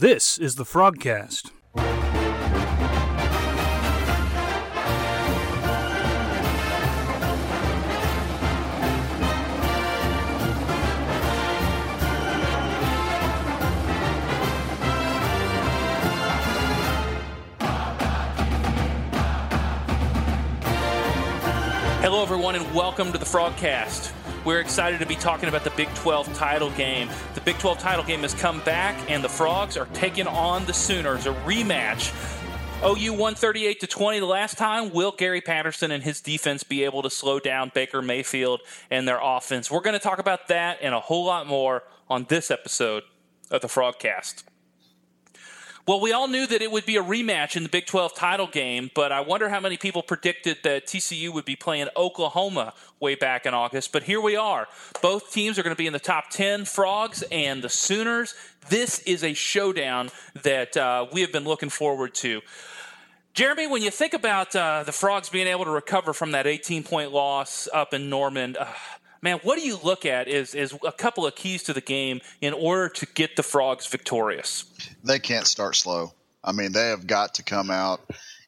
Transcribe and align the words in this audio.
This 0.00 0.38
is 0.38 0.54
the 0.54 0.62
Frogcast. 0.62 1.50
Hello, 22.00 22.22
everyone, 22.22 22.54
and 22.54 22.72
welcome 22.72 23.10
to 23.10 23.18
the 23.18 23.24
Frogcast. 23.24 24.12
We're 24.48 24.60
excited 24.60 24.98
to 25.00 25.04
be 25.06 25.14
talking 25.14 25.50
about 25.50 25.62
the 25.62 25.72
Big 25.72 25.92
12 25.96 26.32
title 26.32 26.70
game. 26.70 27.10
The 27.34 27.42
Big 27.42 27.58
12 27.58 27.80
title 27.80 28.02
game 28.02 28.20
has 28.20 28.32
come 28.32 28.60
back, 28.60 28.98
and 29.10 29.22
the 29.22 29.28
Frogs 29.28 29.76
are 29.76 29.84
taking 29.92 30.26
on 30.26 30.64
the 30.64 30.72
Sooners, 30.72 31.26
a 31.26 31.34
rematch. 31.44 32.14
OU 32.82 33.12
138 33.12 33.80
to 33.80 33.86
20 33.86 34.20
the 34.20 34.24
last 34.24 34.56
time. 34.56 34.90
Will 34.90 35.12
Gary 35.12 35.42
Patterson 35.42 35.90
and 35.90 36.02
his 36.02 36.22
defense 36.22 36.62
be 36.62 36.84
able 36.84 37.02
to 37.02 37.10
slow 37.10 37.38
down 37.38 37.72
Baker 37.74 38.00
Mayfield 38.00 38.62
and 38.90 39.06
their 39.06 39.20
offense? 39.22 39.70
We're 39.70 39.82
going 39.82 39.98
to 39.98 40.02
talk 40.02 40.18
about 40.18 40.48
that 40.48 40.78
and 40.80 40.94
a 40.94 41.00
whole 41.00 41.26
lot 41.26 41.46
more 41.46 41.82
on 42.08 42.24
this 42.30 42.50
episode 42.50 43.02
of 43.50 43.60
the 43.60 43.68
Frogcast. 43.68 44.44
Well, 45.88 46.00
we 46.00 46.12
all 46.12 46.28
knew 46.28 46.46
that 46.46 46.60
it 46.60 46.70
would 46.70 46.84
be 46.84 46.96
a 46.96 47.02
rematch 47.02 47.56
in 47.56 47.62
the 47.62 47.70
Big 47.70 47.86
12 47.86 48.14
title 48.14 48.46
game, 48.46 48.90
but 48.92 49.10
I 49.10 49.22
wonder 49.22 49.48
how 49.48 49.58
many 49.58 49.78
people 49.78 50.02
predicted 50.02 50.58
that 50.62 50.84
TCU 50.84 51.32
would 51.32 51.46
be 51.46 51.56
playing 51.56 51.88
Oklahoma 51.96 52.74
way 53.00 53.14
back 53.14 53.46
in 53.46 53.54
August. 53.54 53.90
But 53.90 54.02
here 54.02 54.20
we 54.20 54.36
are. 54.36 54.68
Both 55.00 55.32
teams 55.32 55.58
are 55.58 55.62
going 55.62 55.74
to 55.74 55.78
be 55.78 55.86
in 55.86 55.94
the 55.94 55.98
top 55.98 56.28
10 56.28 56.66
Frogs 56.66 57.24
and 57.32 57.64
the 57.64 57.70
Sooners. 57.70 58.34
This 58.68 58.98
is 59.04 59.24
a 59.24 59.32
showdown 59.32 60.10
that 60.42 60.76
uh, 60.76 61.06
we 61.10 61.22
have 61.22 61.32
been 61.32 61.44
looking 61.44 61.70
forward 61.70 62.12
to. 62.16 62.42
Jeremy, 63.32 63.66
when 63.66 63.82
you 63.82 63.90
think 63.90 64.12
about 64.12 64.54
uh, 64.54 64.82
the 64.82 64.92
Frogs 64.92 65.30
being 65.30 65.46
able 65.46 65.64
to 65.64 65.70
recover 65.70 66.12
from 66.12 66.32
that 66.32 66.46
18 66.46 66.82
point 66.82 67.12
loss 67.12 67.66
up 67.72 67.94
in 67.94 68.10
Norman, 68.10 68.58
uh, 68.60 68.66
man, 69.22 69.40
what 69.42 69.58
do 69.58 69.66
you 69.66 69.78
look 69.82 70.06
at 70.06 70.28
is, 70.28 70.54
is 70.54 70.74
a 70.86 70.92
couple 70.92 71.26
of 71.26 71.34
keys 71.34 71.62
to 71.64 71.72
the 71.72 71.80
game 71.80 72.20
in 72.40 72.52
order 72.52 72.88
to 72.88 73.06
get 73.06 73.36
the 73.36 73.42
Frogs 73.42 73.86
victorious? 73.86 74.64
They 75.04 75.18
can't 75.18 75.46
start 75.46 75.76
slow. 75.76 76.12
I 76.42 76.52
mean, 76.52 76.72
they 76.72 76.88
have 76.88 77.06
got 77.06 77.34
to 77.34 77.42
come 77.42 77.70
out 77.70 78.00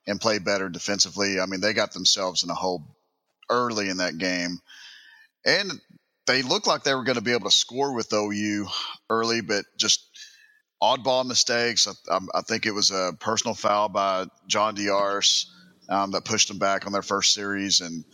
and 0.06 0.20
play 0.20 0.38
better 0.38 0.68
defensively. 0.68 1.40
I 1.40 1.46
mean, 1.46 1.60
they 1.60 1.72
got 1.72 1.92
themselves 1.92 2.44
in 2.44 2.50
a 2.50 2.54
hole 2.54 2.84
early 3.48 3.88
in 3.88 3.98
that 3.98 4.18
game. 4.18 4.58
And 5.44 5.72
they 6.26 6.42
looked 6.42 6.66
like 6.66 6.84
they 6.84 6.94
were 6.94 7.04
going 7.04 7.18
to 7.18 7.24
be 7.24 7.32
able 7.32 7.50
to 7.50 7.56
score 7.56 7.94
with 7.94 8.12
OU 8.12 8.66
early, 9.08 9.40
but 9.40 9.64
just 9.76 10.08
oddball 10.82 11.26
mistakes. 11.26 11.88
I, 12.08 12.18
I 12.34 12.42
think 12.42 12.66
it 12.66 12.74
was 12.74 12.90
a 12.90 13.12
personal 13.18 13.54
foul 13.54 13.88
by 13.88 14.26
John 14.46 14.74
Diarse 14.74 15.46
um, 15.88 16.12
that 16.12 16.24
pushed 16.24 16.48
them 16.48 16.58
back 16.58 16.86
on 16.86 16.92
their 16.92 17.02
first 17.02 17.34
series. 17.34 17.80
And 17.80 18.04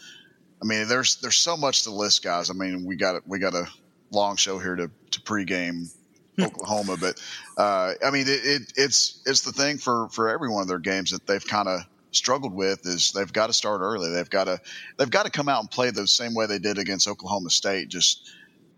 I 0.62 0.64
mean, 0.64 0.88
there's 0.88 1.16
there's 1.16 1.36
so 1.36 1.56
much 1.56 1.82
to 1.82 1.90
list, 1.90 2.24
guys. 2.24 2.50
I 2.50 2.54
mean, 2.54 2.84
we 2.84 2.96
got 2.96 3.26
we 3.26 3.38
got 3.38 3.54
a 3.54 3.66
long 4.10 4.36
show 4.36 4.58
here 4.58 4.76
to 4.76 4.90
to 5.12 5.20
pregame 5.20 5.92
Oklahoma, 6.40 6.96
but 7.00 7.22
uh, 7.56 7.92
I 8.04 8.10
mean, 8.10 8.26
it, 8.26 8.40
it, 8.44 8.72
it's 8.76 9.22
it's 9.26 9.42
the 9.42 9.52
thing 9.52 9.78
for 9.78 10.08
for 10.10 10.28
every 10.28 10.48
one 10.48 10.62
of 10.62 10.68
their 10.68 10.78
games 10.78 11.10
that 11.10 11.26
they've 11.26 11.46
kind 11.46 11.68
of 11.68 11.80
struggled 12.12 12.54
with 12.54 12.86
is 12.86 13.12
they've 13.12 13.32
got 13.32 13.48
to 13.48 13.52
start 13.52 13.80
early. 13.82 14.10
They've 14.10 14.30
got 14.30 14.44
to 14.44 14.60
they've 14.96 15.10
got 15.10 15.24
to 15.24 15.30
come 15.30 15.48
out 15.48 15.60
and 15.60 15.70
play 15.70 15.90
the 15.90 16.06
same 16.06 16.34
way 16.34 16.46
they 16.46 16.58
did 16.58 16.78
against 16.78 17.08
Oklahoma 17.08 17.50
State. 17.50 17.88
Just 17.88 18.30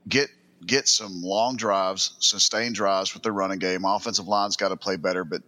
get 0.09 0.29
get 0.65 0.89
some 0.89 1.23
long 1.23 1.57
drives, 1.57 2.17
sustained 2.19 2.75
drives 2.75 3.15
with 3.15 3.23
their 3.23 3.33
running 3.33 3.59
game. 3.59 3.85
Offensive 3.85 4.27
line's 4.27 4.57
got 4.57 4.71
to 4.71 4.77
play 4.77 4.97
better, 4.97 5.25
but 5.25 5.43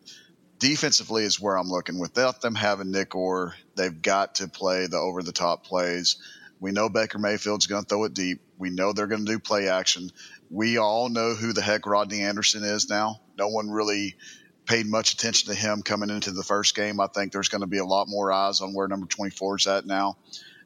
defensively 0.61 1.25
is 1.25 1.41
where 1.41 1.57
I'm 1.59 1.69
looking. 1.69 1.99
Without 1.99 2.41
them 2.41 2.55
having 2.55 2.93
Nick 2.93 3.17
Orr, 3.17 3.55
they've 3.75 4.01
got 4.01 4.37
to 4.37 4.47
play 4.47 4.87
the 4.87 4.99
over 4.99 5.23
the 5.23 5.33
top 5.33 5.65
plays. 5.65 6.17
We 6.61 6.71
know 6.71 6.89
Baker 6.89 7.19
Mayfield's 7.19 7.67
going 7.67 7.83
to 7.83 7.89
throw 7.89 8.05
it 8.05 8.15
deep. 8.15 8.41
We 8.59 8.71
know 8.71 8.93
they're 8.93 9.07
going 9.07 9.25
to 9.25 9.33
do 9.33 9.39
play 9.39 9.69
action. 9.69 10.11
We 10.51 10.77
all 10.77 11.09
know 11.09 11.35
who 11.35 11.53
the 11.53 11.63
heck 11.63 11.87
Rodney 11.87 12.21
Anderson 12.21 12.63
is 12.63 12.89
now. 12.89 13.23
No 13.39 13.49
one 13.49 13.71
really 13.71 14.15
paid 14.67 14.87
much 14.87 15.15
attention 15.15 15.53
to 15.53 15.59
him 15.59 15.83
coming 15.83 16.11
into 16.11 16.31
the 16.31 16.45
first 16.45 16.77
game. 16.77 17.01
I 17.01 17.07
think 17.07 17.33
there's 17.33 17.49
going 17.49 17.63
to 17.63 17.67
be 17.67 17.79
a 17.79 17.85
lot 17.85 18.09
more 18.09 18.31
eyes 18.31 18.61
on 18.61 18.75
where 18.75 18.87
number 18.87 19.07
24 19.07 19.57
is 19.57 19.67
at 19.67 19.87
now. 19.87 20.19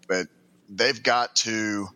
But 0.09 0.27
they've 0.69 1.01
got 1.01 1.37
to 1.37 1.89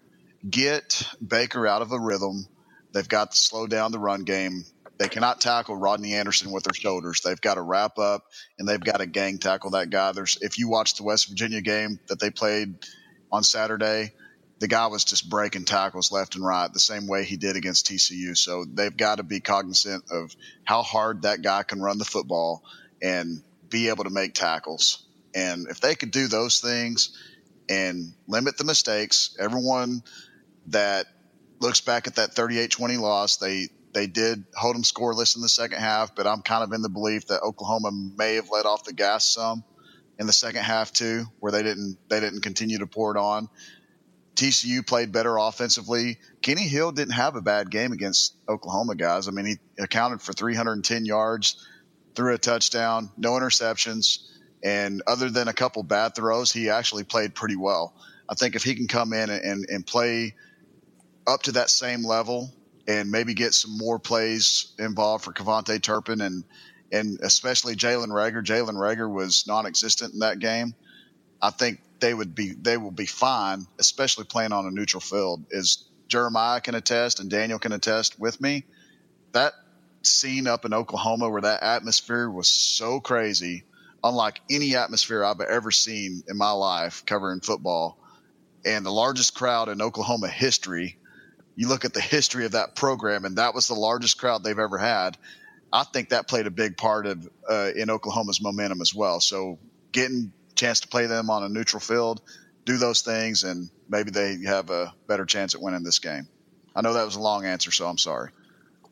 get 0.49 1.03
Baker 1.27 1.67
out 1.67 1.83
of 1.83 1.91
a 1.91 1.99
rhythm. 1.99 2.47
They've 2.93 3.09
got 3.09 3.33
to 3.33 3.37
slow 3.37 3.67
down 3.67 3.91
the 3.91 3.99
run 3.99 4.23
game. 4.23 4.65
They 4.99 5.09
cannot 5.09 5.41
tackle 5.41 5.77
Rodney 5.77 6.15
Anderson 6.15 6.51
with 6.51 6.65
their 6.65 6.75
shoulders. 6.75 7.21
They've 7.21 7.41
got 7.41 7.55
to 7.55 7.63
wrap 7.63 7.99
up 7.99 8.25
and 8.59 8.69
they've 8.69 8.81
got 8.81 8.99
to 8.99 9.07
gang 9.07 9.39
tackle 9.39 9.71
that 9.71 9.91
guy. 9.91 10.13
There's 10.13 10.39
if 10.41 10.59
you 10.59 10.69
watch 10.69 10.95
the 10.95 11.05
West 11.05 11.29
Virginia 11.29 11.61
game 11.61 12.01
that 12.09 12.19
they 12.19 12.31
played 12.31 12.75
on 13.31 13.45
Saturday, 13.45 14.13
the 14.59 14.67
guy 14.67 14.89
was 14.89 15.05
just 15.05 15.29
breaking 15.31 15.65
tackles 15.65 16.11
left 16.11 16.35
and 16.35 16.45
right 16.45 16.73
the 16.73 16.81
same 16.81 17.07
way 17.07 17.25
he 17.25 17.37
did 17.37 17.57
against 17.57 17.87
TCU. 17.87 18.37
So 18.37 18.65
they've 18.65 18.97
got 18.97 19.17
to 19.17 19.23
be 19.23 19.39
cognizant 19.39 20.05
of 20.11 20.35
how 20.65 20.83
hard 20.83 21.23
that 21.23 21.43
guy 21.43 21.63
can 21.63 21.81
run 21.81 21.99
the 21.99 22.05
football 22.05 22.65
and 23.01 23.43
be 23.69 23.89
able 23.89 24.05
to 24.05 24.11
make 24.11 24.35
tackles. 24.35 25.07
And 25.33 25.69
if 25.69 25.81
they 25.81 25.95
could 25.95 26.11
do 26.11 26.27
those 26.27 26.59
things 26.59 27.17
and 27.69 28.15
limit 28.27 28.59
the 28.59 28.65
mistakes, 28.65 29.37
everyone 29.39 30.03
that 30.69 31.07
looks 31.61 31.81
back 31.81 32.09
at 32.09 32.17
that 32.17 32.35
38-20 32.35 32.99
loss, 32.99 33.37
they 33.37 33.69
they 33.99 34.07
did 34.07 34.45
hold 34.55 34.77
them 34.77 34.85
scoreless 34.85 35.35
in 35.35 35.43
the 35.43 35.49
second 35.49 35.81
half, 35.81 36.15
but 36.15 36.25
I'm 36.25 36.41
kind 36.41 36.63
of 36.63 36.73
in 36.73 36.83
the 36.83 36.89
belief 36.89 37.27
that 37.27 37.43
Oklahoma 37.43 37.91
may 37.91 38.37
have 38.37 38.49
let 38.49 38.65
off 38.65 38.85
the 38.85 38.93
gas 38.93 39.27
some 39.27 39.65
in 40.21 40.29
the 40.29 40.33
second 40.33 40.63
half 40.63 40.93
too, 40.93 41.25
where 41.41 41.51
they 41.51 41.65
didn't 41.65 41.99
they 42.09 42.21
didn't 42.21 42.43
continue 42.43 42.79
to 42.79 42.87
pour 42.87 43.17
it 43.17 43.19
on. 43.19 43.49
TCU 44.37 44.87
played 44.87 45.11
better 45.11 45.37
offensively. 45.37 46.19
Kenny 46.43 46.69
Hill 46.69 46.93
didn't 46.93 47.15
have 47.15 47.35
a 47.35 47.41
bad 47.41 47.73
game 47.73 47.91
against 47.91 48.37
Oklahoma 48.49 48.95
guys. 48.95 49.27
I 49.27 49.33
mean, 49.33 49.47
he 49.47 49.57
accounted 49.83 50.23
for 50.23 50.33
310 50.33 51.05
yards, 51.05 51.67
threw 52.15 52.35
a 52.35 52.39
touchdown, 52.39 53.11
no 53.17 53.33
interceptions, 53.33 54.29
and 54.63 55.03
other 55.09 55.29
than 55.29 55.49
a 55.49 55.53
couple 55.53 55.83
bad 55.83 56.15
throws, 56.15 56.53
he 56.53 56.71
actually 56.71 57.03
played 57.03 57.35
pretty 57.35 57.57
well. 57.57 57.95
I 58.29 58.35
think 58.35 58.55
if 58.55 58.63
he 58.63 58.77
can 58.77 58.87
come 58.87 59.13
in 59.13 59.29
and, 59.29 59.43
and, 59.43 59.67
and 59.69 59.85
play 59.85 60.37
up 61.27 61.43
to 61.43 61.53
that 61.53 61.69
same 61.69 62.05
level 62.05 62.55
and 62.89 63.11
maybe 63.11 63.35
get 63.35 63.53
some 63.53 63.77
more 63.77 63.99
plays 63.99 64.73
involved 64.79 65.23
for 65.25 65.33
KaVontae 65.33 65.83
Turpin 65.83 66.23
and 66.23 66.45
and 66.91 67.21
especially 67.21 67.77
Jalen 67.77 68.09
Reagor. 68.09 68.43
Jalen 68.43 68.75
Reagor 68.75 69.13
was 69.13 69.47
non-existent 69.47 70.15
in 70.15 70.21
that 70.21 70.39
game. 70.39 70.75
I 71.41 71.51
think 71.51 71.81
they 72.01 72.15
would 72.15 72.35
be 72.35 72.55
they 72.55 72.79
will 72.79 72.91
be 72.91 73.07
fine, 73.07 73.67
especially 73.79 74.25
playing 74.25 74.53
on 74.53 74.67
a 74.67 74.71
neutral 74.71 75.03
field. 75.03 75.45
As 75.53 75.85
Jeremiah 76.09 76.63
can 76.63 76.75
attest 76.75 77.21
and 77.21 77.29
Daniel 77.31 77.59
can 77.59 77.73
attest 77.73 78.19
with 78.19 78.41
me, 78.41 78.65
that 79.33 79.53
scene 80.03 80.47
up 80.47 80.65
in 80.65 80.73
Oklahoma 80.73 81.29
where 81.29 81.43
that 81.43 81.63
atmosphere 81.63 82.31
was 82.31 82.49
so 82.49 83.01
crazy, 83.01 83.65
unlike 84.03 84.41
any 84.51 84.77
atmosphere 84.77 85.23
I've 85.23 85.41
ever 85.43 85.71
seen 85.71 86.23
in 86.27 86.39
my 86.39 86.53
life 86.53 87.05
covering 87.05 87.41
football, 87.41 87.99
and 88.65 88.87
the 88.87 88.91
largest 88.91 89.35
crowd 89.35 89.69
in 89.69 89.83
Oklahoma 89.83 90.29
history 90.29 90.98
you 91.59 91.67
look 91.67 91.85
at 91.85 91.93
the 91.93 92.01
history 92.01 92.45
of 92.45 92.53
that 92.53 92.77
program, 92.77 93.25
and 93.25 93.39
that 93.39 93.53
was 93.53 93.67
the 93.67 93.75
largest 93.75 94.17
crowd 94.17 94.45
they've 94.45 94.57
ever 94.57 94.79
had. 94.79 95.19
I 95.73 95.83
think 95.83 96.11
that 96.11 96.29
played 96.29 96.47
a 96.47 96.53
big 96.53 96.77
part 96.77 97.05
of 97.05 97.29
uh, 97.51 97.71
in 97.75 97.91
Oklahoma's 97.91 98.41
momentum 98.41 98.81
as 98.81 98.95
well. 98.95 99.19
So 99.19 99.59
getting 99.91 100.33
chance 100.55 100.81
to 100.81 100.89
play 100.89 101.07
them 101.07 101.31
on 101.31 101.43
a 101.43 101.49
neutral 101.49 101.81
field, 101.81 102.23
do 102.65 102.77
those 102.77 103.03
things, 103.03 103.43
and 103.43 103.71
maybe 103.89 104.13
they 104.13 104.39
have 104.47 104.71
a 104.71 104.95
better 105.09 105.27
chance 105.27 105.57
at 105.57 105.61
winning 105.61 105.83
this 105.83 105.99
game. 105.99 106.29
I 106.77 106.83
know 106.83 106.93
that 106.93 107.05
was 107.05 107.17
a 107.17 107.21
long 107.21 107.45
answer, 107.45 107.73
so 107.73 107.89
I'm 107.89 107.99
sorry. 107.99 108.31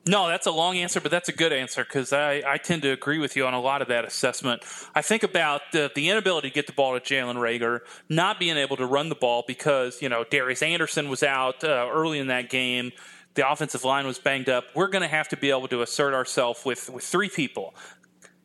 No, 0.08 0.28
that's 0.28 0.46
a 0.46 0.52
long 0.52 0.76
answer, 0.76 1.00
but 1.00 1.10
that's 1.10 1.28
a 1.28 1.32
good 1.32 1.52
answer 1.52 1.82
because 1.82 2.12
I, 2.12 2.40
I 2.46 2.58
tend 2.58 2.82
to 2.82 2.90
agree 2.92 3.18
with 3.18 3.34
you 3.34 3.44
on 3.44 3.54
a 3.54 3.60
lot 3.60 3.82
of 3.82 3.88
that 3.88 4.04
assessment. 4.04 4.62
I 4.94 5.02
think 5.02 5.24
about 5.24 5.62
the, 5.72 5.90
the 5.96 6.08
inability 6.10 6.50
to 6.50 6.54
get 6.54 6.68
the 6.68 6.72
ball 6.72 6.98
to 6.98 7.00
Jalen 7.00 7.34
Reagor, 7.34 7.80
not 8.08 8.38
being 8.38 8.56
able 8.56 8.76
to 8.76 8.86
run 8.86 9.08
the 9.08 9.16
ball 9.16 9.42
because, 9.48 10.00
you 10.00 10.08
know, 10.08 10.24
Darius 10.30 10.62
Anderson 10.62 11.08
was 11.08 11.24
out 11.24 11.64
uh, 11.64 11.88
early 11.90 12.20
in 12.20 12.28
that 12.28 12.50
game. 12.50 12.92
The 13.34 13.50
offensive 13.50 13.82
line 13.82 14.06
was 14.06 14.18
banged 14.20 14.48
up. 14.48 14.66
We're 14.76 14.88
going 14.88 15.02
to 15.02 15.08
have 15.08 15.28
to 15.30 15.36
be 15.36 15.50
able 15.50 15.66
to 15.68 15.82
assert 15.82 16.14
ourselves 16.14 16.64
with, 16.64 16.88
with 16.88 17.02
three 17.02 17.28
people. 17.28 17.74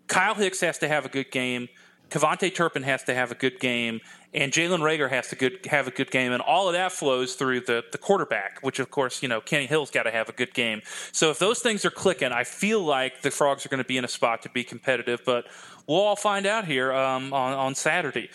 Kyle 0.08 0.34
Hicks 0.34 0.62
has 0.62 0.80
to 0.80 0.88
have 0.88 1.06
a 1.06 1.10
good 1.10 1.30
game. 1.30 1.70
KaVontae 2.12 2.54
Turpin 2.54 2.84
has 2.84 3.04
to 3.04 3.16
have 3.16 3.32
a 3.32 3.36
good 3.36 3.60
game, 3.60 4.02
and 4.34 4.52
Jalen 4.52 4.80
Reagor 4.80 5.10
has 5.10 5.30
to 5.30 5.36
good, 5.36 5.66
have 5.66 5.88
a 5.88 5.92
good 5.92 6.12
game, 6.12 6.34
and 6.34 6.42
all 6.42 6.68
of 6.68 6.74
that 6.74 6.92
flows 6.92 7.36
through 7.36 7.62
the, 7.62 7.84
the 7.94 7.98
quarterback, 7.98 8.60
which 8.62 8.80
of 8.80 8.92
course, 8.92 9.24
you 9.24 9.30
know, 9.30 9.40
Kenny 9.40 9.66
Hill's 9.66 9.90
got 9.90 10.04
to 10.04 10.12
have 10.12 10.28
a 10.28 10.34
good 10.34 10.54
game. 10.54 10.82
So 11.14 11.32
if 11.32 11.40
those 11.40 11.60
things 11.60 11.86
are 11.86 11.90
clicking, 11.90 12.34
I 12.34 12.44
feel 12.44 12.84
like 12.84 13.22
the 13.22 13.32
Frogs 13.32 13.66
are 13.66 13.70
going 13.70 13.82
to 13.82 13.88
be 13.88 13.98
in 13.98 14.04
a 14.04 14.10
spot 14.10 14.42
to 14.42 14.50
be 14.50 14.66
competitive, 14.66 15.22
but 15.26 15.46
we'll 15.88 16.02
all 16.02 16.18
find 16.18 16.46
out 16.46 16.66
here 16.66 16.92
um, 16.92 17.34
on, 17.34 17.54
on 17.54 17.76
Saturday. 17.76 18.30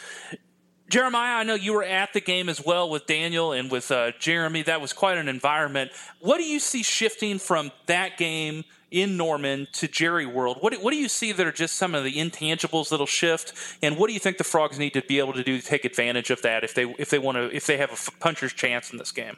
Jeremiah, 0.89 1.41
I 1.41 1.43
know 1.43 1.55
you 1.55 1.73
were 1.73 1.85
at 1.85 2.13
the 2.13 2.21
game 2.21 2.49
as 2.49 2.65
well 2.65 2.89
with 2.89 3.07
Daniel 3.07 3.53
and 3.53 3.71
with 3.71 3.91
uh, 3.91 4.13
Jeremy. 4.21 4.63
That 4.63 4.81
was 4.81 4.93
quite 4.93 5.19
an 5.19 5.29
environment. 5.29 5.91
What 6.21 6.39
do 6.39 6.45
you 6.45 6.61
see 6.61 6.83
shifting 6.83 7.39
from 7.39 7.73
that 7.87 8.17
game 8.17 8.65
in 8.91 9.17
Norman 9.17 9.67
to 9.73 9.89
Jerry 9.89 10.27
World? 10.27 10.59
What, 10.61 10.75
what 10.83 10.93
do 10.93 10.97
you 10.97 11.09
see 11.09 11.33
that 11.33 11.47
are 11.47 11.53
just 11.53 11.77
some 11.77 11.95
of 11.95 12.05
the 12.05 12.15
intangibles 12.15 12.91
that'll 12.91 13.07
shift? 13.07 13.53
And 13.83 13.97
what 13.97 14.09
do 14.09 14.15
you 14.15 14.21
think 14.21 14.39
the 14.39 14.45
Frogs 14.45 14.79
need 14.79 14.95
to 14.95 15.03
be 15.03 15.19
able 15.19 15.33
to 15.35 15.43
do 15.43 15.61
to 15.61 15.67
take 15.67 15.85
advantage 15.85 16.31
of 16.31 16.43
that 16.43 16.65
if 16.65 16.75
they 16.75 16.85
if 16.99 17.11
they 17.11 17.19
want 17.19 17.37
to 17.37 17.55
if 17.55 17.67
they 17.67 17.77
have 17.77 17.91
a 17.91 18.21
puncher's 18.21 18.53
chance 18.53 18.91
in 18.91 18.99
this 18.99 19.13
game? 19.13 19.37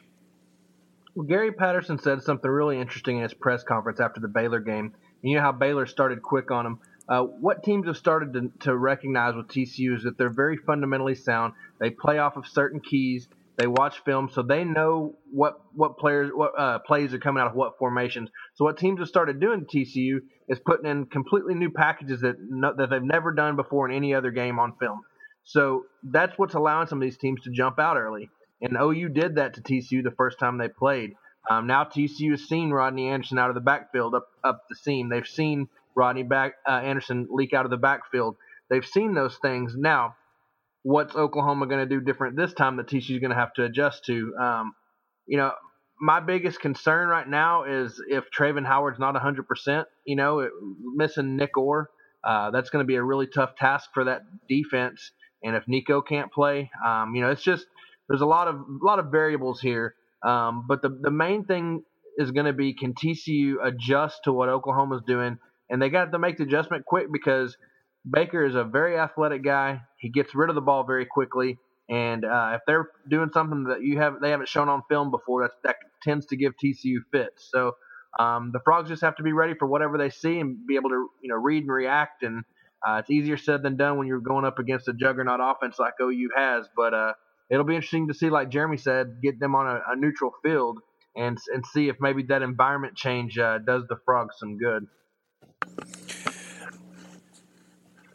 Well, 1.15 1.25
Gary 1.25 1.51
Patterson 1.51 1.99
said 1.99 2.21
something 2.21 2.49
really 2.49 2.79
interesting 2.79 3.17
in 3.17 3.23
his 3.23 3.33
press 3.33 3.63
conference 3.63 3.99
after 3.99 4.19
the 4.19 4.27
Baylor 4.27 4.59
game. 4.59 4.93
You 5.21 5.35
know 5.35 5.41
how 5.41 5.51
Baylor 5.51 5.85
started 5.85 6.21
quick 6.21 6.51
on 6.51 6.63
them. 6.63 6.79
Uh, 7.09 7.23
what 7.23 7.63
teams 7.63 7.87
have 7.87 7.97
started 7.97 8.33
to, 8.33 8.51
to, 8.59 8.77
recognize 8.77 9.33
with 9.33 9.47
TCU 9.47 9.97
is 9.97 10.03
that 10.03 10.15
they're 10.17 10.29
very 10.29 10.57
fundamentally 10.57 11.15
sound. 11.15 11.53
They 11.79 11.89
play 11.89 12.19
off 12.19 12.37
of 12.37 12.47
certain 12.47 12.79
keys. 12.79 13.27
They 13.59 13.67
watch 13.67 14.01
film, 14.05 14.29
so 14.31 14.41
they 14.41 14.63
know 14.63 15.17
what 15.33 15.59
what 15.73 15.97
players 15.97 16.31
what 16.33 16.57
uh, 16.57 16.79
plays 16.79 17.13
are 17.13 17.19
coming 17.19 17.41
out 17.41 17.47
of 17.47 17.55
what 17.55 17.77
formations. 17.77 18.29
So 18.55 18.63
what 18.63 18.77
teams 18.77 18.99
have 18.99 19.09
started 19.09 19.41
doing 19.41 19.65
TCU 19.65 20.19
is 20.47 20.59
putting 20.65 20.89
in 20.89 21.07
completely 21.07 21.55
new 21.55 21.69
packages 21.69 22.21
that 22.21 22.35
no, 22.39 22.73
that 22.77 22.89
they've 22.89 23.03
never 23.03 23.33
done 23.33 23.57
before 23.57 23.89
in 23.89 23.93
any 23.93 24.13
other 24.13 24.31
game 24.31 24.59
on 24.59 24.77
film. 24.79 25.01
So 25.43 25.83
that's 26.03 26.37
what's 26.37 26.53
allowing 26.53 26.87
some 26.87 26.99
of 26.99 27.01
these 27.01 27.17
teams 27.17 27.41
to 27.43 27.51
jump 27.51 27.79
out 27.79 27.97
early. 27.97 28.29
And 28.61 28.77
OU 28.81 29.09
did 29.09 29.35
that 29.35 29.55
to 29.55 29.61
TCU 29.61 30.03
the 30.03 30.15
first 30.15 30.39
time 30.39 30.57
they 30.57 30.69
played. 30.69 31.15
Um, 31.49 31.67
now 31.67 31.83
TCU 31.83 32.31
has 32.31 32.43
seen 32.43 32.69
Rodney 32.71 33.09
Anderson 33.09 33.39
out 33.39 33.49
of 33.49 33.55
the 33.55 33.61
backfield 33.61 34.15
up 34.15 34.27
up 34.41 34.63
the 34.69 34.75
seam. 34.77 35.09
They've 35.09 35.27
seen 35.27 35.67
Rodney 35.95 36.23
back 36.23 36.53
uh, 36.65 36.71
Anderson 36.71 37.27
leak 37.29 37.53
out 37.53 37.65
of 37.65 37.71
the 37.71 37.77
backfield. 37.77 38.37
They've 38.69 38.85
seen 38.85 39.15
those 39.15 39.37
things. 39.41 39.75
Now, 39.75 40.15
what's 40.83 41.15
Oklahoma 41.15 41.67
going 41.67 41.81
to 41.81 41.85
do 41.85 42.01
different 42.01 42.37
this 42.37 42.53
time 42.53 42.77
that 42.77 42.87
TCU 42.87 43.15
is 43.15 43.19
going 43.19 43.31
to 43.31 43.35
have 43.35 43.53
to 43.55 43.63
adjust 43.63 44.05
to? 44.05 44.33
Um, 44.39 44.73
you 45.25 45.37
know, 45.37 45.51
my 46.01 46.19
biggest 46.19 46.59
concern 46.59 47.09
right 47.09 47.27
now 47.27 47.63
is 47.65 48.01
if 48.07 48.25
Travin 48.31 48.65
Howard's 48.65 48.99
not 48.99 49.15
100%, 49.15 49.85
you 50.05 50.15
know, 50.15 50.39
it, 50.39 50.51
missing 50.95 51.35
Nick 51.35 51.57
Orr, 51.57 51.89
uh, 52.23 52.51
that's 52.51 52.69
going 52.69 52.83
to 52.83 52.87
be 52.87 52.95
a 52.95 53.03
really 53.03 53.27
tough 53.27 53.55
task 53.57 53.89
for 53.93 54.05
that 54.05 54.21
defense. 54.47 55.11
And 55.43 55.55
if 55.55 55.67
Nico 55.67 56.01
can't 56.01 56.31
play, 56.31 56.69
um, 56.85 57.15
you 57.15 57.21
know, 57.21 57.29
it's 57.31 57.43
just 57.43 57.65
there's 58.07 58.21
a 58.21 58.25
lot 58.25 58.47
of 58.47 58.55
a 58.55 58.85
lot 58.85 58.99
of 58.99 59.11
variables 59.11 59.61
here. 59.61 59.95
Um, 60.25 60.65
but 60.67 60.81
the 60.81 60.89
the 61.01 61.11
main 61.11 61.45
thing 61.45 61.83
is 62.17 62.31
going 62.31 62.45
to 62.45 62.53
be 62.53 62.73
can 62.73 62.93
TCU 62.93 63.55
adjust 63.63 64.21
to 64.25 64.33
what 64.33 64.49
Oklahoma's 64.49 65.01
doing 65.07 65.37
and 65.69 65.81
they 65.81 65.89
got 65.89 66.11
to 66.11 66.19
make 66.19 66.37
the 66.37 66.43
adjustment 66.43 66.85
quick 66.85 67.11
because 67.11 67.55
Baker 68.09 68.45
is 68.45 68.55
a 68.55 68.63
very 68.63 68.97
athletic 68.97 69.43
guy. 69.43 69.81
He 69.99 70.09
gets 70.09 70.35
rid 70.35 70.49
of 70.49 70.55
the 70.55 70.61
ball 70.61 70.83
very 70.83 71.05
quickly, 71.05 71.57
and 71.89 72.25
uh, 72.25 72.51
if 72.55 72.61
they're 72.67 72.89
doing 73.09 73.29
something 73.33 73.65
that 73.65 73.81
you 73.83 73.97
have 73.99 74.15
they 74.21 74.31
haven't 74.31 74.49
shown 74.49 74.69
on 74.69 74.83
film 74.89 75.11
before, 75.11 75.43
that 75.43 75.51
that 75.63 75.75
tends 76.03 76.25
to 76.27 76.37
give 76.37 76.53
TCU 76.63 76.97
fits. 77.11 77.49
So 77.51 77.73
um, 78.19 78.51
the 78.53 78.59
frogs 78.63 78.89
just 78.89 79.01
have 79.01 79.15
to 79.17 79.23
be 79.23 79.33
ready 79.33 79.53
for 79.57 79.67
whatever 79.67 79.97
they 79.97 80.09
see 80.09 80.39
and 80.39 80.65
be 80.67 80.75
able 80.75 80.89
to 80.89 81.09
you 81.21 81.29
know 81.29 81.35
read 81.35 81.63
and 81.63 81.71
react. 81.71 82.23
And 82.23 82.43
uh, 82.87 82.97
it's 82.97 83.09
easier 83.09 83.37
said 83.37 83.63
than 83.63 83.77
done 83.77 83.97
when 83.97 84.07
you're 84.07 84.21
going 84.21 84.45
up 84.45 84.59
against 84.59 84.87
a 84.87 84.93
juggernaut 84.93 85.39
offense 85.41 85.77
like 85.79 85.93
OU 86.01 86.29
has, 86.35 86.67
but 86.75 86.93
uh, 86.93 87.13
it'll 87.49 87.65
be 87.65 87.75
interesting 87.75 88.07
to 88.07 88.13
see, 88.13 88.29
like 88.29 88.49
Jeremy 88.49 88.77
said, 88.77 89.21
get 89.21 89.39
them 89.39 89.55
on 89.55 89.67
a, 89.67 89.81
a 89.91 89.95
neutral 89.97 90.31
field 90.43 90.79
and 91.15 91.37
and 91.53 91.65
see 91.65 91.89
if 91.89 91.97
maybe 91.99 92.23
that 92.23 92.41
environment 92.41 92.95
change 92.95 93.37
uh, 93.37 93.59
does 93.59 93.83
the 93.89 93.97
frogs 94.05 94.35
some 94.39 94.57
good. 94.57 94.87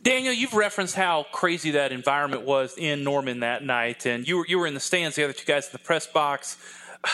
Daniel, 0.05 0.35
you've 0.35 0.53
referenced 0.53 0.95
how 0.95 1.25
crazy 1.33 1.71
that 1.73 1.91
environment 1.91 2.43
was 2.43 2.77
in 2.77 3.03
Norman 3.05 3.41
that 3.41 3.65
night, 3.65 4.05
and 4.05 4.29
you 4.29 4.37
were 4.37 4.47
you 4.47 4.59
were 4.59 4.67
in 4.67 4.75
the 4.75 4.81
stands. 4.81 5.17
The 5.17 5.25
other 5.25 5.33
two 5.33 5.47
guys 5.47 5.67
in 5.67 5.73
the 5.73 5.79
press 5.79 6.07
box. 6.07 6.57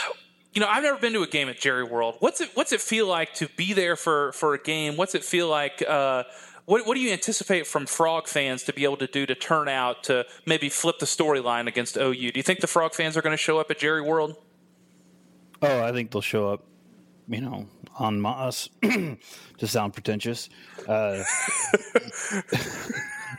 You 0.52 0.60
know, 0.60 0.66
I've 0.66 0.82
never 0.82 0.98
been 0.98 1.12
to 1.12 1.22
a 1.22 1.28
game 1.28 1.48
at 1.48 1.60
Jerry 1.60 1.84
World. 1.84 2.16
What's 2.19 2.40
it 2.40 2.50
What's 2.54 2.72
it 2.72 2.81
feel 2.81 3.06
like 3.06 3.34
to 3.34 3.46
be 3.56 3.72
there 3.72 3.94
for 3.94 4.32
for 4.32 4.52
a 4.52 4.58
game? 4.58 4.96
What's 4.96 5.14
it 5.14 5.22
feel 5.22 5.48
like? 5.48 5.81
Uh, 5.81 6.25
what, 6.64 6.84
what 6.88 6.96
do 6.96 7.00
you 7.00 7.12
anticipate 7.12 7.69
from 7.69 7.87
Frog 7.87 8.26
fans 8.26 8.64
to 8.64 8.72
be 8.72 8.82
able 8.82 8.96
to 8.96 9.06
do 9.06 9.26
to 9.26 9.36
turn 9.36 9.69
out 9.69 10.02
to 10.04 10.26
maybe 10.46 10.69
flip 10.69 10.98
the 10.98 11.06
storyline 11.06 11.69
against 11.69 11.96
OU? 11.96 12.32
Do 12.32 12.32
you 12.34 12.43
think 12.43 12.58
the 12.58 12.66
Frog 12.66 12.94
fans 12.94 13.16
are 13.16 13.22
going 13.22 13.32
to 13.32 13.40
show 13.40 13.60
up 13.60 13.70
at 13.70 13.78
Jerry 13.78 14.02
World? 14.02 14.34
Oh, 15.62 15.81
I 15.84 15.93
think 15.93 16.10
they'll 16.10 16.20
show 16.20 16.48
up 16.48 16.64
you 17.31 17.41
know, 17.41 17.67
on 17.99 18.21
Moss 18.21 18.69
to 18.82 19.17
sound 19.67 19.94
pretentious. 19.94 20.49
Uh, 20.87 21.23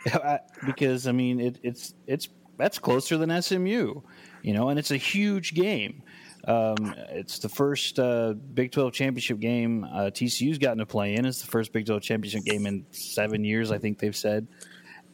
because 0.66 1.08
I 1.08 1.12
mean, 1.12 1.40
it, 1.40 1.60
it's 1.62 1.94
it's 2.08 2.30
that's 2.58 2.80
closer 2.80 3.18
than 3.18 3.42
SMU, 3.42 4.02
you 4.42 4.54
know, 4.54 4.70
and 4.70 4.80
it's 4.80 4.92
a 4.92 4.98
huge 4.98 5.54
game. 5.54 6.04
Um, 6.48 6.96
it's 7.10 7.40
the 7.40 7.50
first 7.50 8.00
uh, 8.00 8.34
Big 8.34 8.72
12 8.72 8.94
championship 8.94 9.40
game 9.40 9.84
uh, 9.84 10.10
TCU's 10.12 10.58
gotten 10.58 10.80
to 10.80 10.88
play 10.88 11.16
in. 11.16 11.26
It's 11.26 11.42
the 11.42 11.48
first 11.48 11.72
Big 11.72 11.86
12 11.86 12.02
championship 12.02 12.44
game 12.46 12.66
in 12.66 12.86
seven 12.92 13.44
years, 13.44 13.72
I 13.72 13.78
think 13.78 14.00
they've 14.00 14.16
said. 14.16 14.48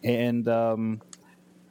And 0.03 0.47
um, 0.47 1.01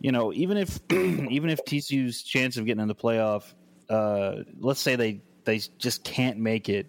you 0.00 0.12
know, 0.12 0.32
even 0.32 0.56
if 0.56 0.78
even 0.90 1.50
if 1.50 1.64
TCU's 1.64 2.22
chance 2.22 2.56
of 2.56 2.66
getting 2.66 2.82
in 2.82 2.88
the 2.88 2.94
playoff, 2.94 3.44
uh, 3.88 4.42
let's 4.58 4.80
say 4.80 4.96
they 4.96 5.20
they 5.44 5.60
just 5.78 6.04
can't 6.04 6.38
make 6.38 6.68
it 6.68 6.86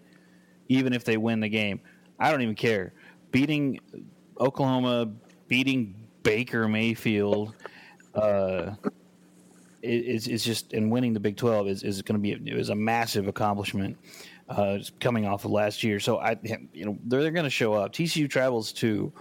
even 0.70 0.94
if 0.94 1.04
they 1.04 1.18
win 1.18 1.40
the 1.40 1.50
game. 1.50 1.80
I 2.20 2.32
don't 2.32 2.42
even 2.42 2.56
care. 2.56 2.94
Beating 3.32 3.80
Oklahoma, 4.40 5.12
beating 5.48 6.08
Baker 6.24 6.68
Mayfield, 6.68 7.54
uh, 8.16 8.72
is 9.84 10.28
is 10.28 10.44
just 10.44 10.74
and 10.74 10.92
winning 10.92 11.14
the 11.14 11.20
Big 11.20 11.38
Twelve 11.38 11.68
is, 11.68 11.84
is 11.84 12.02
going 12.02 12.16
to 12.16 12.22
be 12.22 12.52
it 12.52 12.56
was 12.56 12.70
a 12.70 12.76
massive 12.76 13.28
accomplishment 13.28 13.98
uh, 14.50 14.80
coming 15.00 15.26
off 15.26 15.46
of 15.46 15.52
last 15.52 15.84
year. 15.84 16.00
So 16.00 16.18
I 16.18 16.38
you 16.74 16.86
know 16.86 16.98
they're, 17.06 17.22
they're 17.22 17.32
going 17.32 17.44
to 17.44 17.50
show 17.50 17.74
up. 17.74 17.94
TCU 17.94 18.30
travels 18.30 18.72
to 18.74 19.12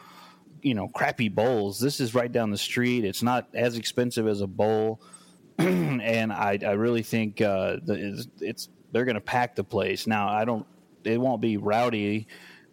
you 0.62 0.74
know 0.74 0.88
crappy 0.88 1.28
bowls. 1.28 1.78
This 1.78 2.00
is 2.00 2.14
right 2.14 2.30
down 2.30 2.50
the 2.50 2.58
street. 2.58 3.04
It's 3.04 3.22
not 3.22 3.48
as 3.54 3.76
expensive 3.76 4.26
as 4.26 4.40
a 4.40 4.46
bowl, 4.46 5.00
and 5.58 6.32
I 6.32 6.58
I 6.62 6.72
really 6.72 7.02
think 7.02 7.40
uh, 7.40 7.76
it's, 7.86 8.28
it's 8.40 8.68
they're 8.92 9.04
going 9.04 9.16
to 9.16 9.20
pack 9.20 9.56
the 9.56 9.64
place. 9.64 10.06
Now 10.06 10.28
I 10.28 10.44
don't 10.44 10.66
it 11.04 11.20
won't 11.20 11.40
be 11.40 11.56
rowdy 11.56 12.26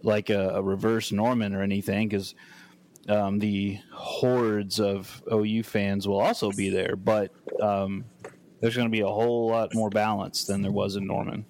like 0.03 0.29
a, 0.29 0.49
a 0.55 0.61
reverse 0.61 1.11
Norman 1.11 1.53
or 1.55 1.61
anything 1.61 2.09
because 2.09 2.35
um, 3.09 3.39
the 3.39 3.79
hordes 3.91 4.79
of 4.79 5.21
OU 5.31 5.63
fans 5.63 6.07
will 6.07 6.19
also 6.19 6.51
be 6.51 6.69
there, 6.69 6.95
but 6.95 7.31
um, 7.61 8.05
there's 8.59 8.75
going 8.75 8.87
to 8.87 8.91
be 8.91 9.01
a 9.01 9.07
whole 9.07 9.47
lot 9.47 9.73
more 9.73 9.89
balance 9.89 10.45
than 10.45 10.61
there 10.61 10.71
was 10.71 10.95
in 10.95 11.07
Norman. 11.07 11.45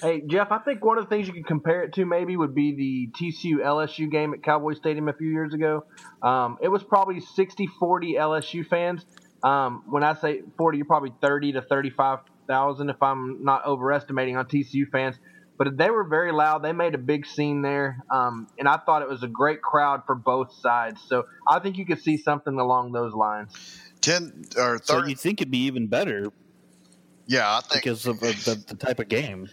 Hey 0.00 0.20
Jeff, 0.26 0.50
I 0.50 0.58
think 0.58 0.84
one 0.84 0.98
of 0.98 1.04
the 1.04 1.10
things 1.10 1.28
you 1.28 1.32
could 1.32 1.46
compare 1.46 1.84
it 1.84 1.92
to 1.94 2.04
maybe 2.04 2.36
would 2.36 2.56
be 2.56 2.74
the 2.74 3.08
TCU 3.16 3.58
LSU 3.58 4.10
game 4.10 4.34
at 4.34 4.42
Cowboy 4.42 4.74
Stadium 4.74 5.08
a 5.08 5.12
few 5.12 5.28
years 5.28 5.54
ago. 5.54 5.84
Um, 6.20 6.58
it 6.60 6.66
was 6.66 6.82
probably 6.82 7.20
60-40 7.20 7.68
LSU 8.16 8.66
fans. 8.66 9.04
Um, 9.44 9.84
when 9.86 10.02
I 10.02 10.14
say 10.14 10.42
40, 10.56 10.78
you're 10.78 10.86
probably 10.86 11.12
30 11.20 11.52
to 11.52 11.62
35,000 11.62 12.90
if 12.90 13.00
I'm 13.00 13.44
not 13.44 13.64
overestimating 13.64 14.36
on 14.36 14.46
TCU 14.46 14.90
fans 14.90 15.16
but 15.62 15.76
they 15.76 15.90
were 15.90 16.02
very 16.02 16.32
loud. 16.32 16.64
They 16.64 16.72
made 16.72 16.96
a 16.96 16.98
big 16.98 17.24
scene 17.24 17.62
there, 17.62 18.02
um, 18.10 18.48
and 18.58 18.66
I 18.66 18.78
thought 18.78 19.02
it 19.02 19.08
was 19.08 19.22
a 19.22 19.28
great 19.28 19.62
crowd 19.62 20.02
for 20.06 20.16
both 20.16 20.52
sides. 20.54 21.00
So 21.06 21.26
I 21.48 21.60
think 21.60 21.78
you 21.78 21.86
could 21.86 22.02
see 22.02 22.16
something 22.16 22.58
along 22.58 22.90
those 22.90 23.14
lines. 23.14 23.52
Ten 24.00 24.44
or 24.56 24.80
30. 24.80 24.84
so 24.84 25.06
you 25.06 25.14
think 25.14 25.40
it'd 25.40 25.52
be 25.52 25.66
even 25.66 25.86
better? 25.86 26.32
Yeah, 27.28 27.48
I 27.48 27.60
think 27.60 27.84
because 27.84 28.06
of 28.06 28.18
the, 28.18 28.64
the 28.66 28.74
type 28.74 28.98
of 28.98 29.06
game. 29.06 29.48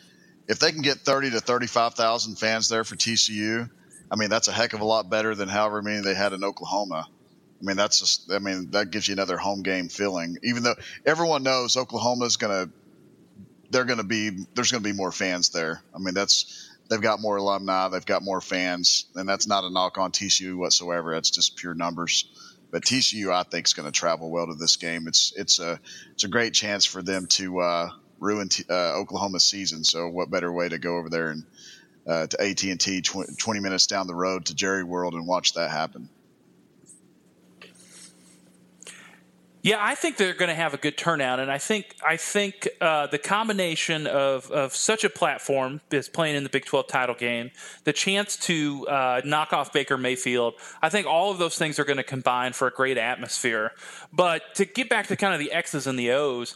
If 0.48 0.58
they 0.58 0.72
can 0.72 0.82
get 0.82 0.98
thirty 0.98 1.30
to 1.30 1.40
thirty-five 1.40 1.94
thousand 1.94 2.38
fans 2.38 2.70
there 2.70 2.84
for 2.84 2.96
TCU, 2.96 3.70
I 4.10 4.16
mean 4.16 4.32
that's 4.32 4.48
a 4.48 4.52
heck 4.52 4.74
of 4.74 4.82
a 4.82 4.86
lot 4.86 5.12
better 5.12 5.36
than 5.36 5.48
however 5.48 5.84
many 5.84 6.02
they 6.02 6.16
had 6.16 6.34
in 6.34 6.44
Oklahoma. 6.44 7.08
I 7.08 7.64
mean 7.64 7.78
that's 7.78 8.00
just, 8.00 8.32
I 8.32 8.40
mean 8.40 8.72
that 8.72 8.90
gives 8.90 9.08
you 9.08 9.14
another 9.14 9.38
home 9.38 9.62
game 9.62 9.90
feeling. 9.90 10.38
Even 10.42 10.64
though 10.64 10.76
everyone 11.06 11.44
knows 11.44 11.78
Oklahoma 11.78 12.26
is 12.26 12.38
going 12.38 12.66
to 12.66 12.74
they're 13.70 13.86
going 13.86 14.00
to 14.00 14.04
be 14.04 14.46
there's 14.56 14.72
going 14.72 14.84
to 14.84 14.90
be 14.90 14.96
more 14.96 15.12
fans 15.12 15.50
there. 15.50 15.82
I 15.94 16.00
mean, 16.00 16.14
that's 16.14 16.70
they've 16.90 17.02
got 17.02 17.22
more 17.22 17.38
alumni, 17.38 17.88
they've 17.90 18.06
got 18.06 18.24
more 18.24 18.42
fans, 18.42 19.06
and 19.16 19.28
that's 19.28 19.48
not 19.48 19.64
a 19.64 19.70
knock 19.70 19.98
on 19.98 20.12
TCU 20.12 20.58
whatsoever. 20.58 21.14
That's 21.14 21.30
just 21.30 21.56
pure 21.56 21.74
numbers. 21.74 22.26
But 22.72 22.84
TCU, 22.84 23.32
I 23.32 23.44
think, 23.44 23.68
is 23.68 23.74
going 23.74 23.92
to 23.92 23.92
travel 23.92 24.30
well 24.30 24.48
to 24.48 24.56
this 24.56 24.76
game. 24.76 25.08
It's 25.08 25.34
it's 25.36 25.60
a 25.60 25.80
it's 26.14 26.24
a 26.24 26.28
great 26.28 26.54
chance 26.54 26.86
for 26.86 27.02
them 27.02 27.26
to 27.28 27.60
uh, 27.60 27.90
ruin 28.20 28.50
t- 28.50 28.66
uh, 28.70 28.94
Oklahoma's 29.00 29.44
season. 29.44 29.84
So, 29.84 30.08
what 30.08 30.30
better 30.30 30.52
way 30.52 30.70
to 30.70 30.78
go 30.78 30.98
over 30.98 31.10
there 31.10 31.30
and 31.30 31.44
uh, 32.08 32.28
to 32.28 32.42
AT 32.42 32.64
and 32.64 32.80
T, 32.80 33.02
twenty 33.02 33.60
minutes 33.60 33.88
down 33.88 34.08
the 34.08 34.16
road 34.16 34.46
to 34.46 34.56
Jerry 34.56 34.84
World 34.84 35.16
and 35.16 35.26
watch 35.26 35.54
that 35.54 35.72
happen? 35.72 36.10
Yeah, 39.62 39.78
I 39.82 39.94
think 39.94 40.16
they're 40.16 40.34
going 40.34 40.48
to 40.48 40.56
have 40.56 40.74
a 40.74 40.78
good 40.78 40.98
turnout, 40.98 41.42
and 41.42 41.52
I 41.52 41.58
think 41.58 41.96
I 42.06 42.16
think 42.16 42.70
uh, 42.80 43.08
the 43.08 43.18
combination 43.18 44.08
of, 44.08 44.50
of 44.52 44.74
such 44.74 45.04
a 45.04 45.10
platform 45.10 45.82
as 45.92 46.08
playing 46.08 46.38
in 46.38 46.44
the 46.44 46.50
Big 46.50 46.64
Twelve 46.64 46.88
title 46.88 47.16
game, 47.16 47.52
the 47.84 47.92
chance 47.92 48.38
to 48.38 48.88
uh, 48.88 49.22
knock 49.26 49.52
off 49.52 49.74
Baker 49.74 49.98
Mayfield, 49.98 50.54
I 50.82 50.88
think 50.88 51.08
all 51.08 51.30
of 51.32 51.40
those 51.40 51.58
things 51.58 51.78
are 51.78 51.84
going 51.84 51.98
to 51.98 52.04
combine 52.04 52.54
for 52.54 52.68
a 52.68 52.72
great 52.72 52.98
atmosphere. 52.98 53.74
But 54.14 54.56
to 54.56 54.64
get 54.64 54.88
back 54.88 55.08
to 55.08 55.18
kind 55.18 55.34
of 55.34 55.42
the 55.42 55.52
X's 55.52 55.88
and 55.88 56.00
the 56.00 56.12
O's, 56.12 56.56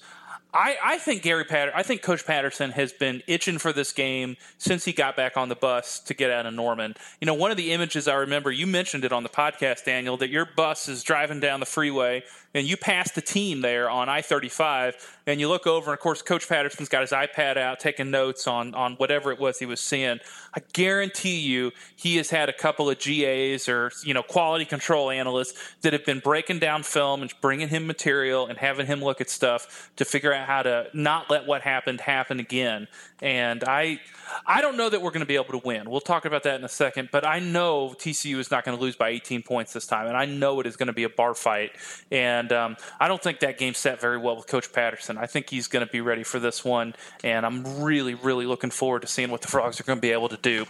I, 0.53 0.77
I 0.83 0.97
think 0.99 1.23
Gary 1.23 1.45
Patter, 1.45 1.71
I 1.75 1.81
think 1.81 2.03
Coach 2.03 2.25
Patterson 2.27 2.69
has 2.71 2.93
been 2.93 3.23
itching 3.25 3.57
for 3.57 3.73
this 3.73 3.91
game 3.91 4.37
since 4.59 4.85
he 4.85 4.93
got 4.93 5.15
back 5.15 5.35
on 5.35 5.49
the 5.49 5.55
bus 5.55 5.99
to 6.01 6.13
get 6.13 6.29
out 6.29 6.45
of 6.45 6.53
Norman. 6.53 6.95
You 7.19 7.25
know, 7.25 7.33
one 7.33 7.49
of 7.49 7.57
the 7.57 7.71
images 7.71 8.07
I 8.07 8.13
remember, 8.13 8.51
you 8.51 8.67
mentioned 8.67 9.03
it 9.03 9.11
on 9.11 9.23
the 9.23 9.29
podcast, 9.29 9.83
Daniel, 9.83 10.15
that 10.17 10.29
your 10.29 10.45
bus 10.45 10.87
is 10.87 11.01
driving 11.01 11.39
down 11.39 11.59
the 11.59 11.65
freeway 11.65 12.23
and 12.53 12.67
you 12.67 12.77
pass 12.77 13.11
the 13.11 13.21
team 13.21 13.61
there 13.61 13.89
on 13.89 14.09
I 14.09 14.21
35, 14.21 15.19
and 15.25 15.39
you 15.39 15.49
look 15.49 15.65
over, 15.65 15.91
and 15.91 15.97
of 15.97 16.01
course, 16.01 16.21
Coach 16.21 16.47
Patterson's 16.47 16.89
got 16.89 17.01
his 17.01 17.11
iPad 17.11 17.57
out 17.57 17.79
taking 17.79 18.11
notes 18.11 18.47
on, 18.47 18.75
on 18.75 18.93
whatever 18.95 19.31
it 19.31 19.39
was 19.39 19.59
he 19.59 19.65
was 19.65 19.79
seeing. 19.79 20.19
I 20.53 20.61
guarantee 20.73 21.39
you 21.39 21.71
he 21.95 22.17
has 22.17 22.29
had 22.29 22.49
a 22.49 22.53
couple 22.53 22.89
of 22.89 22.99
GAs 22.99 23.67
or, 23.67 23.91
you 24.03 24.13
know, 24.13 24.21
quality 24.21 24.65
control 24.65 25.09
analysts 25.09 25.75
that 25.81 25.93
have 25.93 26.05
been 26.05 26.19
breaking 26.19 26.59
down 26.59 26.83
film 26.83 27.21
and 27.21 27.33
bringing 27.41 27.69
him 27.69 27.87
material 27.87 28.45
and 28.47 28.57
having 28.57 28.85
him 28.85 29.01
look 29.01 29.21
at 29.21 29.29
stuff 29.29 29.91
to 29.95 30.05
figure 30.05 30.33
out 30.33 30.45
how 30.45 30.61
to 30.61 30.87
not 30.93 31.29
let 31.29 31.47
what 31.47 31.61
happened 31.61 32.01
happen 32.01 32.39
again. 32.39 32.87
And 33.21 33.63
I, 33.63 34.01
I 34.45 34.61
don't 34.61 34.75
know 34.75 34.89
that 34.89 35.01
we're 35.01 35.11
going 35.11 35.21
to 35.21 35.25
be 35.25 35.35
able 35.35 35.59
to 35.59 35.65
win. 35.65 35.89
We'll 35.89 36.01
talk 36.01 36.25
about 36.25 36.43
that 36.43 36.59
in 36.59 36.65
a 36.65 36.69
second, 36.69 37.09
but 37.11 37.25
I 37.25 37.39
know 37.39 37.95
TCU 37.97 38.37
is 38.37 38.51
not 38.51 38.65
going 38.65 38.77
to 38.77 38.81
lose 38.81 38.95
by 38.95 39.09
18 39.09 39.43
points 39.43 39.73
this 39.73 39.87
time, 39.87 40.07
and 40.07 40.17
I 40.17 40.25
know 40.25 40.59
it 40.59 40.67
is 40.67 40.75
going 40.75 40.87
to 40.87 40.93
be 40.93 41.03
a 41.03 41.09
bar 41.09 41.33
fight. 41.33 41.71
And 42.11 42.42
um, 42.51 42.77
I 42.99 43.07
don't 43.07 43.21
think 43.21 43.39
that 43.39 43.57
game 43.57 43.73
set 43.73 44.01
very 44.01 44.17
well 44.17 44.35
with 44.35 44.47
Coach 44.47 44.71
Patterson. 44.73 45.17
I 45.17 45.25
think 45.25 45.49
he's 45.49 45.67
going 45.67 45.85
to 45.85 45.91
be 45.91 46.01
ready 46.01 46.23
for 46.23 46.39
this 46.39 46.65
one, 46.65 46.95
and 47.23 47.45
I'm 47.45 47.81
really, 47.83 48.15
really 48.15 48.45
looking 48.45 48.71
forward 48.71 49.03
to 49.03 49.07
seeing 49.07 49.31
what 49.31 49.41
the 49.41 49.47
Frogs 49.47 49.79
are 49.79 49.83
going 49.83 49.97
to 49.97 50.01
be 50.01 50.11
able 50.11 50.29
to 50.29 50.37
do. 50.37 50.65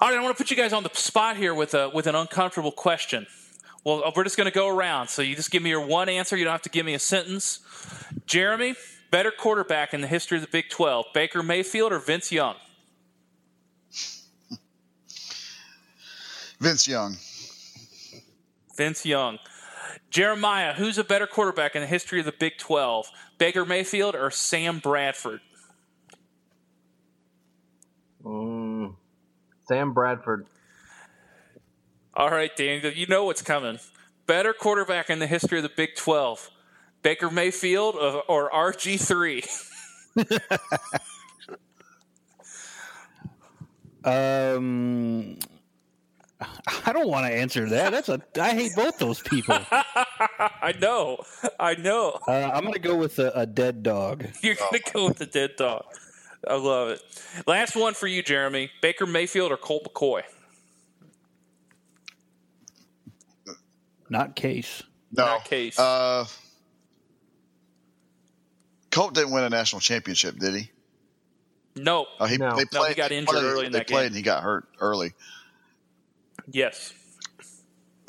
All 0.00 0.08
right, 0.08 0.18
I 0.18 0.22
want 0.22 0.36
to 0.36 0.42
put 0.42 0.50
you 0.50 0.56
guys 0.56 0.72
on 0.72 0.82
the 0.82 0.90
spot 0.94 1.36
here 1.36 1.54
with 1.54 1.74
a 1.74 1.88
with 1.90 2.06
an 2.06 2.14
uncomfortable 2.14 2.72
question. 2.72 3.26
Well, 3.84 4.12
we're 4.14 4.24
just 4.24 4.36
going 4.36 4.50
to 4.50 4.54
go 4.54 4.68
around, 4.68 5.08
so 5.08 5.22
you 5.22 5.34
just 5.34 5.50
give 5.50 5.62
me 5.62 5.70
your 5.70 5.84
one 5.84 6.08
answer. 6.08 6.36
You 6.36 6.44
don't 6.44 6.52
have 6.52 6.62
to 6.62 6.70
give 6.70 6.86
me 6.86 6.94
a 6.94 7.00
sentence. 7.00 7.60
Jeremy, 8.26 8.76
better 9.10 9.32
quarterback 9.32 9.92
in 9.92 10.00
the 10.00 10.06
history 10.06 10.38
of 10.38 10.42
the 10.42 10.48
Big 10.48 10.68
12, 10.70 11.06
Baker 11.12 11.42
Mayfield 11.42 11.92
or 11.92 11.98
Vince 11.98 12.30
Young? 12.30 12.54
Vince 16.60 16.86
Young. 16.86 17.16
Vince 18.76 19.04
Young. 19.04 19.38
Jeremiah, 20.10 20.74
who's 20.74 20.98
a 20.98 21.04
better 21.04 21.26
quarterback 21.26 21.74
in 21.74 21.82
the 21.82 21.86
history 21.86 22.20
of 22.20 22.26
the 22.26 22.32
Big 22.32 22.58
12, 22.58 23.10
Baker 23.38 23.64
Mayfield 23.64 24.14
or 24.14 24.30
Sam 24.30 24.78
Bradford? 24.78 25.40
Mm, 28.24 28.94
Sam 29.66 29.92
Bradford. 29.92 30.46
All 32.14 32.30
right, 32.30 32.54
Daniel, 32.54 32.92
you 32.92 33.06
know 33.06 33.24
what's 33.24 33.42
coming. 33.42 33.78
Better 34.26 34.52
quarterback 34.52 35.10
in 35.10 35.18
the 35.18 35.26
history 35.26 35.58
of 35.58 35.62
the 35.62 35.72
Big 35.74 35.96
12, 35.96 36.50
Baker 37.02 37.30
Mayfield 37.30 37.96
or, 37.96 38.22
or 38.28 38.50
RG3? 38.50 39.48
Um, 44.04 45.38
I 46.86 46.92
don't 46.92 47.08
want 47.08 47.26
to 47.26 47.32
answer 47.32 47.68
that. 47.70 47.92
That's 47.92 48.08
a. 48.08 48.20
I 48.40 48.54
hate 48.54 48.72
both 48.76 48.98
those 48.98 49.20
people. 49.20 49.58
Uh, 49.70 49.82
I 50.62 50.74
know. 50.80 51.18
I 51.58 51.74
know. 51.74 52.18
I'm 52.28 52.62
going 52.62 52.72
to 52.74 52.78
go 52.78 52.96
with 52.96 53.18
a, 53.18 53.30
a 53.38 53.46
dead 53.46 53.82
dog. 53.82 54.26
You're 54.42 54.54
going 54.54 54.80
to 54.82 54.92
go 54.92 55.04
with 55.06 55.20
a 55.20 55.26
dead 55.26 55.52
dog. 55.56 55.84
I 56.48 56.54
love 56.56 56.88
it. 56.90 57.00
Last 57.46 57.76
one 57.76 57.94
for 57.94 58.06
you, 58.06 58.22
Jeremy. 58.22 58.70
Baker 58.80 59.06
Mayfield 59.06 59.52
or 59.52 59.56
Colt 59.56 59.84
McCoy? 59.84 60.22
Not 64.08 64.36
case. 64.36 64.82
No. 65.12 65.24
Not 65.26 65.44
case. 65.44 65.78
Uh, 65.78 66.26
Colt 68.90 69.14
didn't 69.14 69.32
win 69.32 69.44
a 69.44 69.50
national 69.50 69.80
championship, 69.80 70.36
did 70.38 70.54
he? 70.54 70.70
No. 71.76 72.06
Oh, 72.20 72.26
he, 72.26 72.36
No. 72.36 72.56
They 72.56 72.64
No, 72.72 72.84
he 72.84 72.86
played, 72.86 72.96
got 72.96 73.08
they 73.10 73.18
injured 73.18 73.34
played- 73.34 73.44
early 73.44 73.66
in 73.66 73.72
they 73.72 73.78
that 73.78 73.88
played 73.88 74.00
game. 74.00 74.06
and 74.08 74.16
he 74.16 74.22
got 74.22 74.42
hurt 74.42 74.64
early. 74.80 75.12
Yes. 76.50 76.92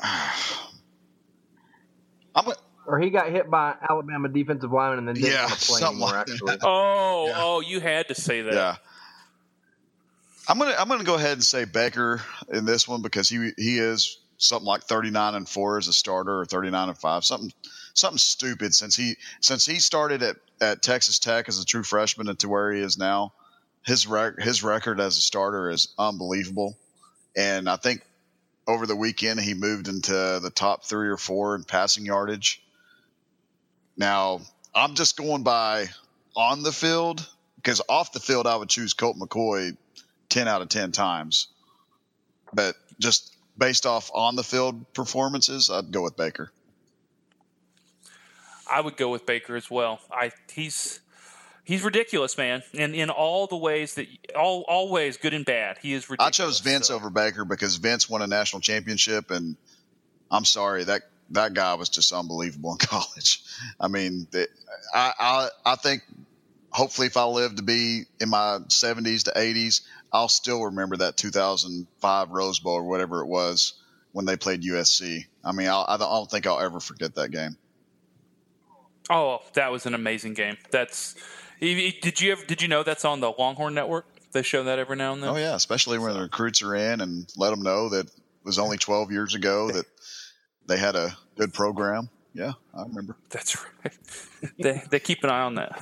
I'm 2.36 2.44
gonna, 2.44 2.56
Or 2.86 2.98
he 2.98 3.10
got 3.10 3.30
hit 3.30 3.48
by 3.50 3.74
Alabama 3.88 4.28
defensive 4.28 4.72
lineman 4.72 4.98
and 5.00 5.08
then 5.08 5.14
didn't 5.14 5.30
Yeah, 5.32 5.46
want 5.46 5.60
to 5.60 5.66
play 5.66 5.78
something 5.80 6.02
anymore. 6.02 6.18
like 6.18 6.26
that. 6.26 6.32
Actually, 6.32 6.58
Oh, 6.62 7.26
Yeah. 7.28 7.34
oh, 7.36 7.60
you 7.60 7.80
had 7.80 8.08
to 8.08 8.14
say 8.14 8.42
that. 8.42 8.54
yeah. 8.54 8.76
I'm 10.46 10.58
gonna 10.58 10.74
I'm 10.78 10.88
gonna 10.88 11.04
go 11.04 11.14
ahead 11.14 11.32
and 11.32 11.44
say 11.44 11.64
Baker 11.64 12.20
in 12.52 12.66
this 12.66 12.86
one 12.86 13.00
because 13.00 13.30
he 13.30 13.52
he 13.56 13.78
is 13.78 14.18
something 14.36 14.66
like 14.66 14.82
39 14.82 15.34
and 15.36 15.48
four 15.48 15.78
as 15.78 15.88
a 15.88 15.92
starter 15.92 16.40
or 16.40 16.44
39 16.44 16.88
and 16.90 16.98
five 16.98 17.24
something 17.24 17.50
something 17.94 18.18
stupid 18.18 18.74
since 18.74 18.94
he 18.94 19.14
since 19.40 19.64
he 19.64 19.78
started 19.78 20.22
at, 20.22 20.36
at 20.60 20.82
Texas 20.82 21.18
Tech 21.18 21.48
as 21.48 21.58
a 21.60 21.64
true 21.64 21.82
freshman 21.82 22.28
and 22.28 22.38
to 22.40 22.48
where 22.50 22.70
he 22.72 22.80
is 22.82 22.98
now 22.98 23.32
his 23.86 24.06
rec- 24.06 24.38
his 24.38 24.62
record 24.62 25.00
as 25.00 25.16
a 25.16 25.20
starter 25.22 25.70
is 25.70 25.94
unbelievable 25.98 26.76
and 27.34 27.66
I 27.66 27.76
think 27.76 28.02
over 28.66 28.86
the 28.86 28.96
weekend 28.96 29.40
he 29.40 29.54
moved 29.54 29.88
into 29.88 30.12
the 30.42 30.50
top 30.54 30.84
three 30.84 31.08
or 31.08 31.16
four 31.16 31.54
in 31.54 31.64
passing 31.64 32.04
yardage. 32.04 32.62
Now 33.96 34.40
I'm 34.74 34.94
just 34.94 35.16
going 35.16 35.42
by 35.42 35.86
on 36.36 36.62
the 36.62 36.72
field 36.72 37.26
because 37.56 37.80
off 37.88 38.12
the 38.12 38.20
field 38.20 38.46
I 38.46 38.56
would 38.56 38.68
choose 38.68 38.94
Colt 38.94 39.16
McCoy 39.16 39.76
ten 40.28 40.48
out 40.48 40.62
of 40.62 40.68
ten 40.68 40.92
times, 40.92 41.48
but 42.52 42.74
just 42.98 43.34
based 43.56 43.86
off 43.86 44.10
on 44.14 44.36
the 44.36 44.42
field 44.42 44.92
performances, 44.94 45.70
I'd 45.70 45.92
go 45.92 46.02
with 46.02 46.16
Baker. 46.16 46.50
I 48.70 48.80
would 48.80 48.96
go 48.96 49.10
with 49.10 49.26
Baker 49.26 49.56
as 49.56 49.70
well. 49.70 50.00
I 50.10 50.32
he's 50.52 51.00
he's 51.64 51.82
ridiculous, 51.82 52.36
man. 52.38 52.62
And 52.74 52.94
in 52.94 53.10
all 53.10 53.46
the 53.46 53.56
ways 53.56 53.94
that 53.94 54.06
all 54.36 54.64
all 54.68 54.90
ways, 54.90 55.16
good 55.16 55.34
and 55.34 55.44
bad, 55.44 55.78
he 55.82 55.92
is 55.92 56.08
ridiculous. 56.08 56.40
I 56.40 56.44
chose 56.44 56.60
Vince 56.60 56.88
So- 56.88 56.94
over 56.96 57.10
Baker 57.10 57.44
because 57.44 57.76
Vince 57.76 58.08
won 58.08 58.22
a 58.22 58.26
national 58.26 58.60
championship, 58.60 59.30
and 59.30 59.56
I'm 60.30 60.44
sorry 60.44 60.84
that 60.84 61.02
that 61.30 61.54
guy 61.54 61.74
was 61.74 61.88
just 61.88 62.12
unbelievable 62.12 62.72
in 62.72 62.78
college. 62.86 63.42
I 63.80 63.88
mean, 63.88 64.26
the- 64.30 64.48
I 64.94 65.12
I, 65.18 65.48
I 65.72 65.76
think 65.76 66.02
hopefully 66.70 67.06
if 67.06 67.16
I 67.16 67.24
live 67.24 67.56
to 67.56 67.62
be 67.62 68.02
in 68.20 68.28
my 68.28 68.58
70s 68.68 69.24
to 69.24 69.32
80s, 69.32 69.82
I'll 70.12 70.28
still 70.28 70.62
remember 70.64 70.96
that 70.98 71.16
2005 71.16 72.30
Rose 72.30 72.58
Bowl 72.58 72.74
or 72.74 72.84
whatever 72.84 73.20
it 73.20 73.26
was 73.26 73.74
when 74.12 74.24
they 74.26 74.36
played 74.36 74.62
USC. 74.62 75.24
I 75.44 75.52
mean, 75.52 75.68
I'll, 75.68 75.84
I 75.88 75.96
don't 75.96 76.30
think 76.30 76.46
I'll 76.46 76.60
ever 76.60 76.80
forget 76.80 77.14
that 77.16 77.30
game. 77.30 77.56
Oh, 79.10 79.40
that 79.54 79.70
was 79.70 79.86
an 79.86 79.94
amazing 79.94 80.34
game. 80.34 80.56
That's 80.70 81.14
did 82.00 82.20
you 82.20 82.32
ever 82.32 82.44
did 82.44 82.62
you 82.62 82.68
know 82.68 82.82
that's 82.82 83.04
on 83.04 83.20
the 83.20 83.30
Longhorn 83.30 83.74
Network? 83.74 84.06
They 84.32 84.42
show 84.42 84.64
that 84.64 84.78
every 84.78 84.96
now 84.96 85.12
and 85.12 85.22
then. 85.22 85.30
Oh 85.30 85.36
yeah, 85.36 85.54
especially 85.54 85.98
when 85.98 86.12
the 86.12 86.20
recruits 86.20 86.62
are 86.62 86.74
in 86.74 87.00
and 87.00 87.26
let 87.36 87.50
them 87.50 87.62
know 87.62 87.88
that 87.90 88.06
it 88.06 88.12
was 88.44 88.58
only 88.58 88.76
12 88.76 89.12
years 89.12 89.34
ago 89.34 89.70
that 89.72 89.86
they 90.66 90.76
had 90.76 90.96
a 90.96 91.16
good 91.36 91.54
program. 91.54 92.10
Yeah, 92.34 92.52
I 92.76 92.82
remember. 92.82 93.16
That's 93.30 93.56
right. 93.84 93.96
they 94.58 94.82
they 94.90 94.98
keep 95.00 95.22
an 95.22 95.30
eye 95.30 95.42
on 95.42 95.54
that. 95.54 95.80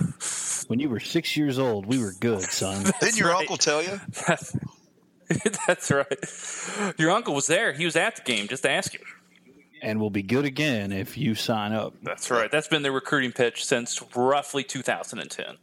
When 0.68 0.78
you 0.78 0.90
were 0.90 1.00
six 1.00 1.36
years 1.36 1.58
old, 1.58 1.86
we 1.86 1.98
were 1.98 2.12
good, 2.20 2.42
son. 2.42 2.84
Didn't 3.00 3.18
your 3.18 3.30
right. 3.30 3.40
uncle 3.40 3.56
tell 3.56 3.82
you? 3.82 3.98
That's, 4.26 4.56
that's 5.66 5.90
right. 5.90 6.94
Your 6.98 7.10
uncle 7.10 7.34
was 7.34 7.46
there. 7.46 7.72
He 7.72 7.86
was 7.86 7.96
at 7.96 8.16
the 8.16 8.22
game. 8.22 8.48
Just 8.48 8.64
to 8.64 8.70
ask 8.70 8.94
him. 8.94 9.00
and 9.80 9.98
we'll 9.98 10.10
be 10.10 10.22
good 10.22 10.44
again 10.44 10.92
if 10.92 11.16
you 11.16 11.34
sign 11.34 11.72
up. 11.72 11.94
That's 12.02 12.30
right. 12.30 12.50
That's 12.50 12.68
been 12.68 12.82
the 12.82 12.92
recruiting 12.92 13.32
pitch 13.32 13.64
since 13.64 14.02
roughly 14.14 14.62
2010. 14.62 15.56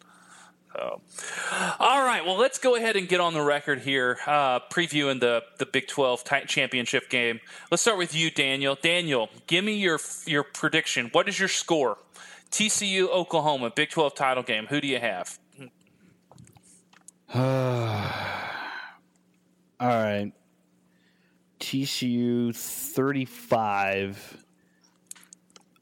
So, 0.74 1.02
all 1.80 2.04
right. 2.04 2.24
Well, 2.24 2.38
let's 2.38 2.60
go 2.60 2.76
ahead 2.76 2.96
and 2.96 3.08
get 3.08 3.20
on 3.20 3.34
the 3.34 3.42
record 3.42 3.80
here, 3.80 4.18
uh, 4.28 4.60
previewing 4.72 5.20
the 5.20 5.44
the 5.58 5.66
Big 5.66 5.88
12 5.88 6.24
ti- 6.24 6.46
championship 6.48 7.10
game. 7.10 7.40
Let's 7.72 7.82
start 7.82 7.98
with 7.98 8.14
you, 8.14 8.30
Daniel. 8.30 8.78
Daniel, 8.82 9.30
give 9.48 9.66
me 9.66 9.78
your 9.78 10.00
your 10.26 10.44
prediction. 10.44 11.10
What 11.12 11.28
is 11.28 11.40
your 11.40 11.50
score? 11.50 11.98
TCU 12.52 13.10
Oklahoma 13.10 13.72
Big 13.76 13.90
12 13.90 14.16
title 14.16 14.44
game. 14.44 14.68
Who 14.68 14.80
do 14.80 14.88
you 14.88 15.00
have? 15.00 15.40
All 19.80 19.88
right. 19.88 20.32
TCU 21.60 22.56
35, 22.56 24.44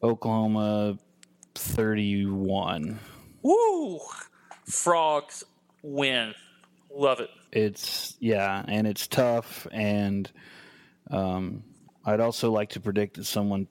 Oklahoma 0.04 0.98
31. 1.56 3.00
Woo! 3.44 4.00
Frogs 4.70 5.44
win. 5.82 6.34
Love 6.94 7.20
it. 7.20 7.30
It's, 7.52 8.16
yeah, 8.20 8.64
and 8.68 8.88
it's 8.88 9.08
tough. 9.08 9.68
And 9.72 10.30
um, 11.10 11.64
I'd 12.06 12.20
also 12.20 12.52
like 12.52 12.70
to 12.72 12.80
predict 12.80 13.18
that 13.18 13.26
someone 13.26 13.68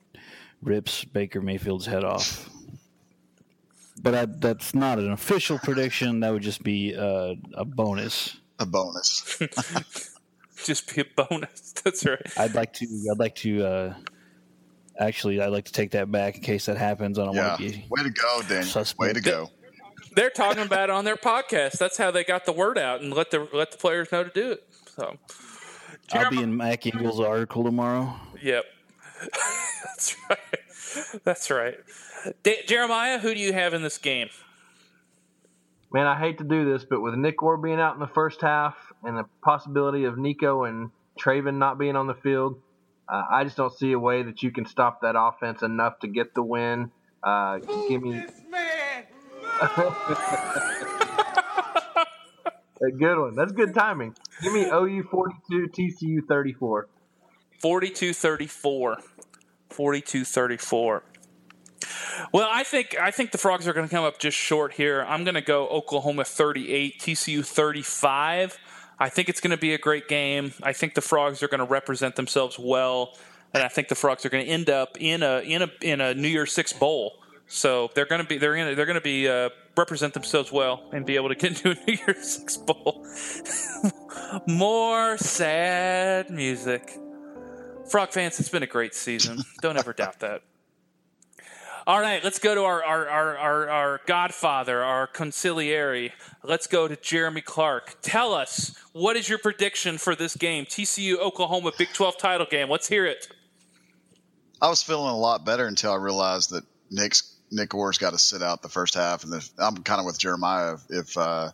rips 0.61 1.03
Baker 1.05 1.41
Mayfield's 1.41 1.85
head 1.85 2.03
off. 2.03 2.49
But 4.01 4.15
I, 4.15 4.25
that's 4.25 4.75
not 4.75 4.99
an 4.99 5.11
official 5.11 5.57
prediction. 5.59 6.19
That 6.19 6.31
would 6.31 6.43
just 6.43 6.63
be 6.63 6.95
uh, 6.95 7.35
a 7.53 7.65
bonus. 7.65 8.37
A 8.59 8.65
bonus. 8.65 9.39
just 10.65 10.93
be 10.93 11.01
a 11.01 11.05
bonus. 11.15 11.73
That's 11.83 12.05
right. 12.05 12.21
I'd 12.37 12.53
like 12.53 12.73
to. 12.73 12.87
I'd 13.11 13.19
like 13.19 13.35
to. 13.37 13.65
Uh, 13.65 13.93
actually, 14.99 15.41
I'd 15.41 15.47
like 15.47 15.65
to 15.65 15.73
take 15.73 15.91
that 15.91 16.11
back 16.11 16.35
in 16.35 16.41
case 16.41 16.67
that 16.67 16.77
happens. 16.77 17.17
I 17.17 17.25
don't 17.25 17.35
yeah. 17.35 17.49
want 17.49 17.61
to 17.61 17.69
be. 17.69 17.85
Way 17.89 18.03
to 18.03 18.09
go, 18.09 18.41
Daniel. 18.41 18.63
Suspect. 18.63 18.99
Way 18.99 19.13
to 19.13 19.21
go. 19.21 19.49
They're 20.17 20.31
talking 20.31 20.63
about 20.63 20.85
it 20.85 20.89
on 20.89 21.05
their 21.05 21.15
podcast. 21.15 21.77
That's 21.77 21.95
how 21.95 22.09
they 22.09 22.23
got 22.23 22.47
the 22.47 22.51
word 22.51 22.79
out 22.79 23.01
and 23.01 23.13
let 23.13 23.29
the 23.29 23.47
let 23.53 23.69
the 23.69 23.77
players 23.77 24.11
know 24.11 24.23
to 24.23 24.31
do 24.31 24.53
it. 24.53 24.67
So 24.95 25.15
I'll 26.11 26.31
be 26.31 26.41
in 26.41 26.57
Mac 26.57 26.87
Engel's 26.87 27.19
article 27.19 27.63
tomorrow. 27.63 28.15
Yep. 28.41 28.65
That's 29.85 30.15
right. 30.27 31.19
That's 31.23 31.51
right. 31.51 31.75
Da- 32.41 32.63
Jeremiah, 32.65 33.19
who 33.19 33.35
do 33.35 33.39
you 33.39 33.53
have 33.53 33.75
in 33.75 33.83
this 33.83 33.99
game? 33.99 34.29
Man, 35.93 36.07
I 36.07 36.17
hate 36.17 36.39
to 36.39 36.43
do 36.43 36.65
this, 36.65 36.83
but 36.83 36.99
with 36.99 37.13
Nick 37.13 37.43
Orr 37.43 37.57
being 37.57 37.79
out 37.79 37.93
in 37.93 37.99
the 37.99 38.07
first 38.07 38.41
half 38.41 38.75
and 39.03 39.15
the 39.15 39.25
possibility 39.43 40.05
of 40.05 40.17
Nico 40.17 40.63
and 40.63 40.89
Travin 41.19 41.59
not 41.59 41.77
being 41.77 41.95
on 41.95 42.07
the 42.07 42.15
field, 42.15 42.59
uh, 43.07 43.21
I 43.31 43.43
just 43.43 43.55
don't 43.55 43.71
see 43.71 43.91
a 43.91 43.99
way 43.99 44.23
that 44.23 44.41
you 44.41 44.49
can 44.49 44.65
stop 44.65 45.01
that 45.03 45.13
offense 45.15 45.61
enough 45.61 45.99
to 45.99 46.07
get 46.07 46.33
the 46.33 46.41
win. 46.41 46.89
Uh, 47.21 47.59
give 47.87 48.01
me. 48.01 48.23
A 52.81 52.91
good 52.91 53.19
one. 53.19 53.35
That's 53.35 53.51
good 53.51 53.73
timing. 53.73 54.15
Give 54.41 54.53
me 54.53 54.65
OU 54.65 55.03
42, 55.03 55.67
TCU 55.69 56.27
34. 56.27 56.87
42 57.59 58.13
34. 58.13 58.97
42 59.69 60.25
34. 60.25 61.03
Well, 62.33 62.47
I 62.51 62.63
think 62.63 62.95
I 62.99 63.11
think 63.11 63.31
the 63.31 63.37
Frogs 63.37 63.67
are 63.67 63.73
going 63.73 63.87
to 63.87 63.93
come 63.93 64.03
up 64.03 64.19
just 64.19 64.37
short 64.37 64.73
here. 64.73 65.05
I'm 65.07 65.23
going 65.23 65.35
to 65.35 65.41
go 65.41 65.67
Oklahoma 65.67 66.25
38, 66.25 66.99
TCU 66.99 67.45
35. 67.45 68.57
I 68.99 69.09
think 69.09 69.29
it's 69.29 69.39
going 69.39 69.51
to 69.51 69.57
be 69.57 69.73
a 69.73 69.77
great 69.77 70.07
game. 70.07 70.53
I 70.63 70.73
think 70.73 70.95
the 70.95 71.01
Frogs 71.01 71.43
are 71.43 71.47
going 71.47 71.59
to 71.59 71.65
represent 71.65 72.15
themselves 72.15 72.57
well, 72.57 73.15
and 73.53 73.63
I 73.63 73.67
think 73.67 73.89
the 73.89 73.95
Frogs 73.95 74.25
are 74.25 74.29
going 74.29 74.45
to 74.45 74.51
end 74.51 74.69
up 74.69 74.97
in 74.99 75.21
a 75.21 75.39
in 75.39 75.61
a 75.61 75.71
in 75.81 76.01
a 76.01 76.13
New 76.13 76.27
Year's 76.27 76.53
Six 76.53 76.73
bowl. 76.73 77.21
So 77.47 77.89
they're 77.95 78.05
going 78.05 78.21
to 78.21 78.27
be 78.27 78.37
they're 78.37 78.55
going 78.55 78.69
to 78.69 78.75
they're 78.75 78.85
going 78.85 78.95
to 78.95 79.01
be 79.01 79.27
uh, 79.27 79.49
represent 79.77 80.13
themselves 80.13 80.51
well 80.51 80.83
and 80.91 81.05
be 81.05 81.15
able 81.15 81.29
to 81.29 81.35
get 81.35 81.51
into 81.63 81.71
a 81.71 81.85
New 81.85 81.97
Year's 82.05 82.37
Six 82.37 82.57
bowl. 82.57 83.05
More 84.47 85.17
sad 85.17 86.29
music. 86.29 86.97
Frog 87.89 88.11
fans, 88.11 88.37
it's 88.39 88.49
been 88.49 88.63
a 88.63 88.67
great 88.67 88.93
season. 88.93 89.39
Don't 89.61 89.77
ever 89.77 89.93
doubt 89.93 90.19
that. 90.19 90.41
All 91.85 92.01
right, 92.01 92.21
let's 92.21 92.37
go 92.37 92.53
to 92.53 92.63
our, 92.63 92.83
our, 92.83 93.07
our, 93.07 93.37
our, 93.37 93.69
our 93.69 94.01
godfather, 94.05 94.83
our 94.83 95.07
conciliary. 95.07 96.11
Let's 96.43 96.67
go 96.67 96.89
to 96.89 96.97
Jeremy 96.97 97.39
Clark. 97.39 97.95
Tell 98.01 98.33
us, 98.33 98.75
what 98.91 99.15
is 99.15 99.29
your 99.29 99.37
prediction 99.37 99.97
for 99.97 100.13
this 100.13 100.35
game? 100.35 100.65
TCU 100.65 101.17
Oklahoma 101.17 101.71
Big 101.77 101.87
12 101.93 102.17
title 102.17 102.45
game. 102.51 102.69
Let's 102.69 102.89
hear 102.89 103.05
it. 103.05 103.29
I 104.61 104.67
was 104.67 104.83
feeling 104.83 105.11
a 105.13 105.17
lot 105.17 105.45
better 105.45 105.65
until 105.65 105.93
I 105.93 105.95
realized 105.95 106.49
that 106.49 106.65
Nick's 106.91 107.36
Nick 107.51 107.73
Orr's 107.73 107.97
got 107.97 108.11
to 108.11 108.17
sit 108.17 108.41
out 108.41 108.61
the 108.61 108.69
first 108.69 108.95
half, 108.95 109.23
and 109.23 109.33
the, 109.33 109.49
I'm 109.57 109.77
kind 109.77 109.99
of 109.99 110.05
with 110.05 110.19
Jeremiah. 110.19 110.77
If 110.89 111.17
uh, 111.17 111.51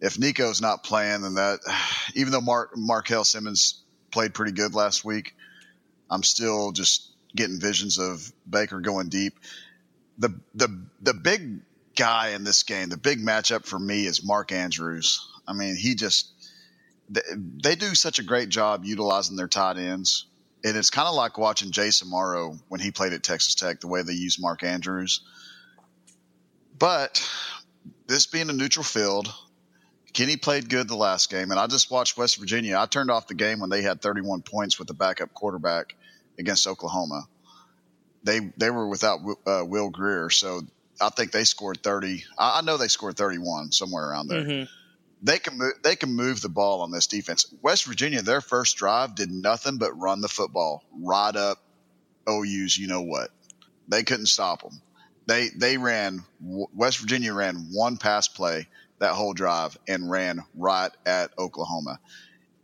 if 0.00 0.18
Nico's 0.18 0.60
not 0.60 0.84
playing, 0.84 1.22
then 1.22 1.34
that 1.34 1.60
even 2.14 2.32
though 2.32 2.40
Mark 2.40 2.76
Markel 2.76 3.24
Simmons 3.24 3.82
played 4.10 4.34
pretty 4.34 4.52
good 4.52 4.74
last 4.74 5.04
week, 5.04 5.34
I'm 6.10 6.22
still 6.22 6.72
just 6.72 7.10
getting 7.34 7.60
visions 7.60 7.98
of 7.98 8.32
Baker 8.48 8.80
going 8.80 9.08
deep. 9.08 9.38
The 10.18 10.34
the 10.54 10.86
the 11.02 11.14
big 11.14 11.60
guy 11.94 12.30
in 12.30 12.44
this 12.44 12.62
game, 12.62 12.88
the 12.88 12.96
big 12.96 13.20
matchup 13.20 13.66
for 13.66 13.78
me 13.78 14.06
is 14.06 14.24
Mark 14.24 14.52
Andrews. 14.52 15.26
I 15.46 15.52
mean, 15.52 15.76
he 15.76 15.94
just 15.94 16.32
they, 17.08 17.20
they 17.62 17.74
do 17.74 17.94
such 17.94 18.18
a 18.18 18.24
great 18.24 18.48
job 18.48 18.84
utilizing 18.84 19.36
their 19.36 19.48
tight 19.48 19.76
ends 19.76 20.26
and 20.66 20.76
it's 20.76 20.90
kind 20.90 21.06
of 21.06 21.14
like 21.14 21.38
watching 21.38 21.70
Jace 21.70 22.02
Amaro 22.02 22.58
when 22.66 22.80
he 22.80 22.90
played 22.90 23.12
at 23.12 23.22
Texas 23.22 23.54
Tech, 23.54 23.78
the 23.78 23.86
way 23.86 24.02
they 24.02 24.14
use 24.14 24.40
Mark 24.40 24.64
Andrews. 24.64 25.20
But 26.76 27.24
this 28.08 28.26
being 28.26 28.50
a 28.50 28.52
neutral 28.52 28.82
field, 28.82 29.32
Kenny 30.12 30.36
played 30.36 30.68
good 30.68 30.88
the 30.88 30.96
last 30.96 31.30
game, 31.30 31.52
and 31.52 31.60
I 31.60 31.68
just 31.68 31.88
watched 31.88 32.18
West 32.18 32.38
Virginia. 32.38 32.78
I 32.80 32.86
turned 32.86 33.12
off 33.12 33.28
the 33.28 33.34
game 33.34 33.60
when 33.60 33.70
they 33.70 33.80
had 33.80 34.02
31 34.02 34.42
points 34.42 34.76
with 34.76 34.88
the 34.88 34.94
backup 34.94 35.32
quarterback 35.34 35.94
against 36.36 36.66
Oklahoma. 36.66 37.28
They 38.24 38.40
they 38.56 38.70
were 38.70 38.88
without 38.88 39.20
uh, 39.46 39.62
Will 39.64 39.88
Grier, 39.88 40.30
so 40.30 40.62
I 41.00 41.10
think 41.10 41.30
they 41.30 41.44
scored 41.44 41.80
30. 41.80 42.24
I, 42.36 42.58
I, 42.58 42.62
know 42.62 42.76
they 42.76 42.88
scored 42.88 43.16
31 43.16 43.70
somewhere 43.70 44.10
around 44.10 44.26
there. 44.26 44.42
Mm-hmm 44.42 44.72
they 45.22 45.38
can 45.38 45.58
move, 45.58 45.74
they 45.82 45.96
can 45.96 46.10
move 46.10 46.40
the 46.40 46.48
ball 46.48 46.82
on 46.82 46.90
this 46.90 47.06
defense. 47.06 47.52
West 47.62 47.84
Virginia, 47.84 48.22
their 48.22 48.40
first 48.40 48.76
drive 48.76 49.14
did 49.14 49.30
nothing 49.30 49.78
but 49.78 49.98
run 49.98 50.20
the 50.20 50.28
football 50.28 50.84
right 51.02 51.34
up 51.34 51.58
OU's. 52.28 52.76
You 52.76 52.88
know 52.88 53.02
what? 53.02 53.30
They 53.88 54.02
couldn't 54.02 54.26
stop 54.26 54.62
them. 54.62 54.80
They 55.26 55.48
they 55.48 55.76
ran 55.76 56.24
West 56.40 56.98
Virginia 56.98 57.34
ran 57.34 57.68
one 57.72 57.96
pass 57.96 58.28
play 58.28 58.68
that 58.98 59.12
whole 59.12 59.34
drive 59.34 59.76
and 59.88 60.10
ran 60.10 60.44
right 60.54 60.90
at 61.04 61.36
Oklahoma. 61.38 61.98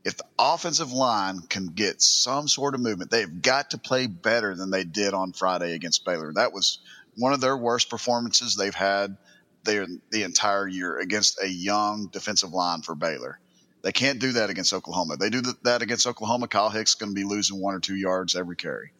If 0.05 0.17
the 0.17 0.25
offensive 0.39 0.93
line 0.93 1.41
can 1.49 1.69
get 1.69 2.03
some 2.03 2.49
sort 2.49 2.75
of 2.75 2.81
movement, 2.81 3.11
they've 3.11 3.43
got 3.43 3.71
to 3.71 3.79
play 3.79 4.07
better 4.07 4.55
than 4.55 4.71
they 4.71 4.85
did 4.85 5.15
on 5.15 5.33
Friday 5.33 5.75
against 5.75 6.05
Baylor. 6.05 6.33
That 6.33 6.53
was 6.53 6.79
one 7.17 7.33
of 7.33 7.41
their 7.41 7.57
worst 7.57 7.89
performances 7.89 8.57
they've 8.57 8.75
had 8.75 9.17
the, 9.65 10.01
the 10.11 10.23
entire 10.23 10.67
year 10.67 10.99
against 10.99 11.43
a 11.43 11.49
young 11.49 12.07
defensive 12.07 12.53
line 12.53 12.83
for 12.83 12.95
Baylor. 12.95 13.39
They 13.83 13.93
can't 13.93 14.21
do 14.21 14.33
that 14.33 14.51
against 14.51 14.73
Oklahoma. 14.73 15.17
They 15.17 15.31
do 15.31 15.43
that 15.63 15.83
against 15.83 16.07
Oklahoma. 16.07 16.47
Kyle 16.49 16.71
Hicks 16.71 16.93
is 16.93 16.95
going 16.95 17.11
to 17.11 17.17
be 17.17 17.25
losing 17.25 17.61
one 17.61 17.75
or 17.75 17.81
two 17.81 17.97
yards 17.97 18.37
every 18.37 18.57
carry. 18.57 18.93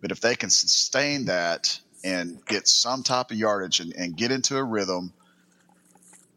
But 0.00 0.10
if 0.10 0.20
they 0.20 0.34
can 0.36 0.50
sustain 0.50 1.26
that 1.26 1.78
and 2.02 2.44
get 2.46 2.66
some 2.66 3.02
type 3.02 3.30
of 3.30 3.36
yardage 3.36 3.80
and, 3.80 3.94
and 3.94 4.16
get 4.16 4.30
into 4.30 4.56
a 4.56 4.64
rhythm, 4.64 5.12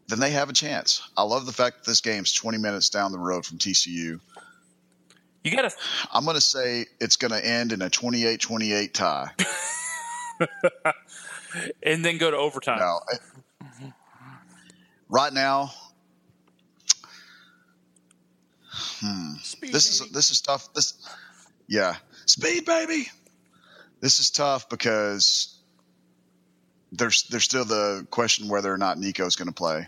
then 0.08 0.20
they 0.20 0.30
have 0.30 0.50
a 0.50 0.52
chance. 0.52 1.08
I 1.16 1.22
love 1.22 1.46
the 1.46 1.52
fact 1.52 1.78
that 1.78 1.86
this 1.90 2.00
game's 2.00 2.32
20 2.32 2.58
minutes 2.58 2.90
down 2.90 3.12
the 3.12 3.18
road 3.18 3.46
from 3.46 3.58
TCU. 3.58 4.20
You 5.42 5.56
got 5.56 5.70
to. 5.70 5.76
I'm 6.12 6.24
going 6.24 6.34
to 6.34 6.40
say 6.40 6.86
it's 7.00 7.16
going 7.16 7.30
to 7.30 7.44
end 7.44 7.72
in 7.72 7.80
a 7.80 7.88
28 7.88 8.40
28 8.40 8.92
tie. 8.92 9.30
and 11.82 12.04
then 12.04 12.18
go 12.18 12.30
to 12.30 12.36
overtime. 12.36 12.78
No, 12.78 13.00
right 15.10 15.32
now, 15.32 15.72
hmm, 18.72 19.34
speed, 19.42 19.72
this 19.74 19.98
baby. 19.98 20.08
is 20.08 20.12
this 20.12 20.30
is 20.30 20.40
tough. 20.40 20.72
This, 20.72 20.94
yeah, 21.68 21.96
speed, 22.26 22.64
baby. 22.64 23.06
This 24.00 24.20
is 24.20 24.30
tough 24.30 24.68
because 24.68 25.58
there's 26.92 27.24
there's 27.24 27.44
still 27.44 27.64
the 27.64 28.06
question 28.10 28.48
whether 28.48 28.72
or 28.72 28.78
not 28.78 28.98
Nico's 28.98 29.36
going 29.36 29.48
to 29.48 29.54
play, 29.54 29.86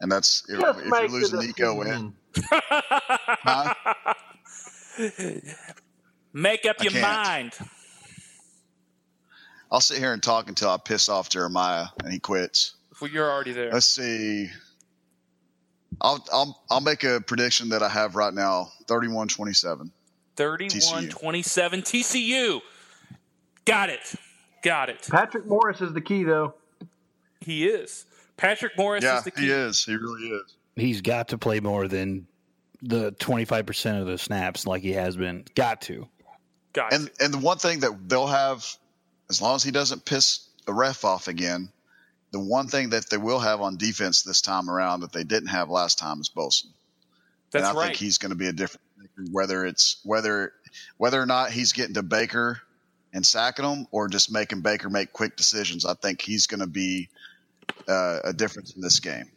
and 0.00 0.12
that's 0.12 0.44
if, 0.48 0.60
if 0.60 0.84
you're 0.86 1.08
losing 1.08 1.40
Nico 1.40 1.82
in. 1.82 2.14
huh? 2.36 3.74
Make 6.32 6.66
up 6.66 6.82
your 6.82 6.92
mind. 7.00 7.52
I'll 9.70 9.80
sit 9.80 9.98
here 9.98 10.12
and 10.12 10.22
talk 10.22 10.48
until 10.48 10.70
I 10.70 10.76
piss 10.76 11.08
off 11.08 11.28
Jeremiah 11.28 11.86
and 12.04 12.12
he 12.12 12.20
quits. 12.20 12.75
Well, 13.00 13.10
you're 13.10 13.30
already 13.30 13.52
there. 13.52 13.72
Let's 13.72 13.86
see. 13.86 14.48
I'll 16.00 16.24
I'll 16.32 16.62
I'll 16.70 16.80
make 16.80 17.04
a 17.04 17.20
prediction 17.20 17.70
that 17.70 17.82
I 17.82 17.88
have 17.88 18.16
right 18.16 18.32
now. 18.32 18.68
31-27. 18.86 19.90
31-27 20.36 21.10
TCU. 21.10 22.60
Got 23.64 23.90
it. 23.90 24.14
Got 24.62 24.90
it. 24.90 25.06
Patrick 25.10 25.46
Morris 25.46 25.80
is 25.80 25.92
the 25.92 26.00
key 26.00 26.24
though. 26.24 26.54
He 27.40 27.66
is. 27.66 28.06
Patrick 28.36 28.76
Morris 28.76 29.04
yeah, 29.04 29.18
is 29.18 29.24
the 29.24 29.30
key. 29.30 29.42
He 29.42 29.50
is. 29.50 29.84
He 29.84 29.94
really 29.94 30.28
is. 30.28 30.56
He's 30.76 31.00
got 31.00 31.28
to 31.28 31.38
play 31.38 31.60
more 31.60 31.88
than 31.88 32.26
the 32.82 33.12
25% 33.12 34.00
of 34.00 34.06
the 34.06 34.18
snaps 34.18 34.66
like 34.66 34.82
he 34.82 34.92
has 34.92 35.16
been. 35.16 35.44
Got 35.54 35.80
to. 35.82 36.06
Got 36.74 36.92
and 36.92 37.06
to. 37.06 37.24
and 37.24 37.32
the 37.32 37.38
one 37.38 37.56
thing 37.56 37.80
that 37.80 38.08
they'll 38.08 38.26
have 38.26 38.66
as 39.30 39.40
long 39.40 39.56
as 39.56 39.62
he 39.62 39.70
doesn't 39.70 40.04
piss 40.04 40.48
a 40.66 40.72
ref 40.72 41.04
off 41.04 41.28
again, 41.28 41.70
the 42.36 42.44
one 42.44 42.68
thing 42.68 42.90
that 42.90 43.08
they 43.08 43.16
will 43.16 43.38
have 43.38 43.62
on 43.62 43.78
defense 43.78 44.20
this 44.20 44.42
time 44.42 44.68
around 44.68 45.00
that 45.00 45.10
they 45.10 45.24
didn't 45.24 45.48
have 45.48 45.70
last 45.70 45.98
time 45.98 46.20
is 46.20 46.28
Boesen. 46.28 46.66
That's 47.50 47.66
and 47.66 47.78
I 47.78 47.80
right. 47.80 47.86
think 47.86 47.96
he's 47.96 48.18
going 48.18 48.30
to 48.30 48.36
be 48.36 48.46
a 48.46 48.52
different 48.52 48.82
whether 49.32 49.64
it's 49.64 49.96
whether 50.04 50.52
whether 50.98 51.18
or 51.18 51.24
not 51.24 51.50
he's 51.50 51.72
getting 51.72 51.94
to 51.94 52.02
Baker 52.02 52.60
and 53.14 53.24
sacking 53.24 53.64
him 53.64 53.86
or 53.90 54.08
just 54.08 54.30
making 54.30 54.60
Baker 54.60 54.90
make 54.90 55.14
quick 55.14 55.34
decisions. 55.36 55.86
I 55.86 55.94
think 55.94 56.20
he's 56.20 56.46
going 56.46 56.60
to 56.60 56.66
be 56.66 57.08
uh, 57.88 58.18
a 58.24 58.34
difference 58.34 58.74
in 58.74 58.82
this 58.82 59.00
game. 59.00 59.30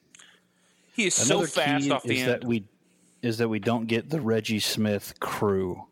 He 0.93 1.05
is 1.05 1.29
Another 1.29 1.47
so 1.47 1.61
fast 1.61 1.89
off 1.89 2.03
the 2.03 2.15
is 2.15 2.21
end. 2.23 2.29
That 2.31 2.43
we, 2.43 2.65
is 3.21 3.37
that 3.37 3.47
we 3.47 3.59
don't 3.59 3.85
get 3.85 4.09
the 4.09 4.19
Reggie 4.19 4.59
Smith 4.59 5.13
crew. 5.21 5.85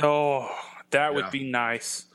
Oh, 0.00 0.48
That 0.90 1.16
would 1.16 1.32
be 1.32 1.50
nice. 1.50 2.06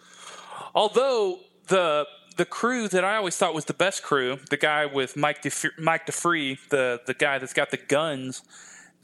Although 0.74 1.40
the 1.68 2.08
the 2.40 2.46
crew 2.46 2.88
that 2.88 3.04
I 3.06 3.18
always 3.18 3.36
thought 3.38 3.54
was 3.54 3.66
the 3.66 3.74
best 3.74 4.02
crew, 4.02 4.40
the 4.50 4.58
guy 4.58 4.86
with 4.88 5.16
Mike 5.16 5.42
DeF- 5.44 5.78
Mike 5.78 6.06
Defee, 6.08 6.58
the 6.70 7.00
the 7.06 7.14
guy 7.14 7.38
that's 7.38 7.54
got 7.54 7.70
the 7.70 7.78
guns, 7.78 8.42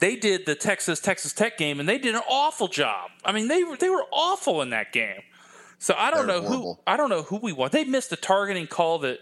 they 0.00 0.16
did 0.16 0.46
the 0.46 0.54
Texas 0.54 0.98
Texas 1.00 1.32
Tech 1.32 1.56
game 1.58 1.78
and 1.78 1.88
they 1.88 1.98
did 1.98 2.14
an 2.14 2.22
awful 2.28 2.66
job. 2.68 3.10
I 3.24 3.32
mean, 3.32 3.48
they 3.48 3.62
were 3.62 3.76
they 3.76 3.90
were 3.90 4.04
awful 4.10 4.62
in 4.62 4.70
that 4.70 4.92
game. 4.92 5.20
So 5.78 5.94
I 5.96 6.10
don't 6.10 6.26
know 6.26 6.40
were 6.40 6.48
who. 6.48 6.78
I 6.86 6.96
don't 6.96 7.10
know 7.10 7.22
who 7.22 7.36
we 7.36 7.52
want. 7.52 7.72
They 7.72 7.84
missed 7.84 8.10
a 8.12 8.16
targeting 8.16 8.66
call 8.66 8.98
that. 9.00 9.18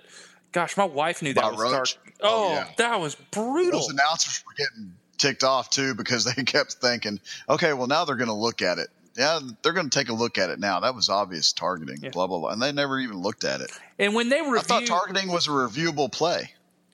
Gosh, 0.53 0.77
my 0.77 0.85
wife 0.85 1.21
knew 1.21 1.35
that 1.35 1.43
By 1.43 1.51
was 1.51 1.61
Roach? 1.61 1.95
tar- 1.95 2.03
Oh, 2.23 2.49
Oh, 2.51 2.53
yeah. 2.55 2.69
that 2.79 3.01
was 3.01 3.17
brutal. 3.33 3.81
Those 3.81 3.91
announcers 3.91 4.43
were 4.47 4.53
getting 4.57 4.93
ticked 5.19 5.43
off 5.43 5.69
too 5.71 5.95
because 5.97 6.25
they 6.25 6.43
kept 6.45 6.75
thinking, 6.75 7.19
okay, 7.49 7.73
well 7.73 7.89
now 7.89 8.05
they're 8.05 8.15
going 8.15 8.29
to 8.29 8.35
look 8.35 8.63
at 8.63 8.79
it. 8.79 8.89
Yeah, 9.17 9.41
they're 9.63 9.73
going 9.73 9.89
to 9.89 9.97
take 9.99 10.09
a 10.09 10.13
look 10.15 10.39
at 10.39 10.51
it 10.51 10.59
now. 10.59 10.81
That 10.81 10.95
was 10.95 11.09
obvious 11.09 11.53
targeting. 11.53 11.99
Yeah. 12.03 12.11
Blah 12.11 12.27
blah 12.27 12.39
blah, 12.41 12.51
and 12.51 12.61
they 12.61 12.73
never 12.73 12.99
even 12.99 13.21
looked 13.23 13.45
at 13.45 13.61
it. 13.61 13.71
And 13.99 14.15
when 14.15 14.29
they 14.29 14.41
reviewed, 14.41 14.59
I 14.59 14.63
thought 14.63 14.87
targeting 14.87 15.31
was 15.31 15.47
a 15.47 15.51
reviewable 15.51 16.11
play. 16.11 16.53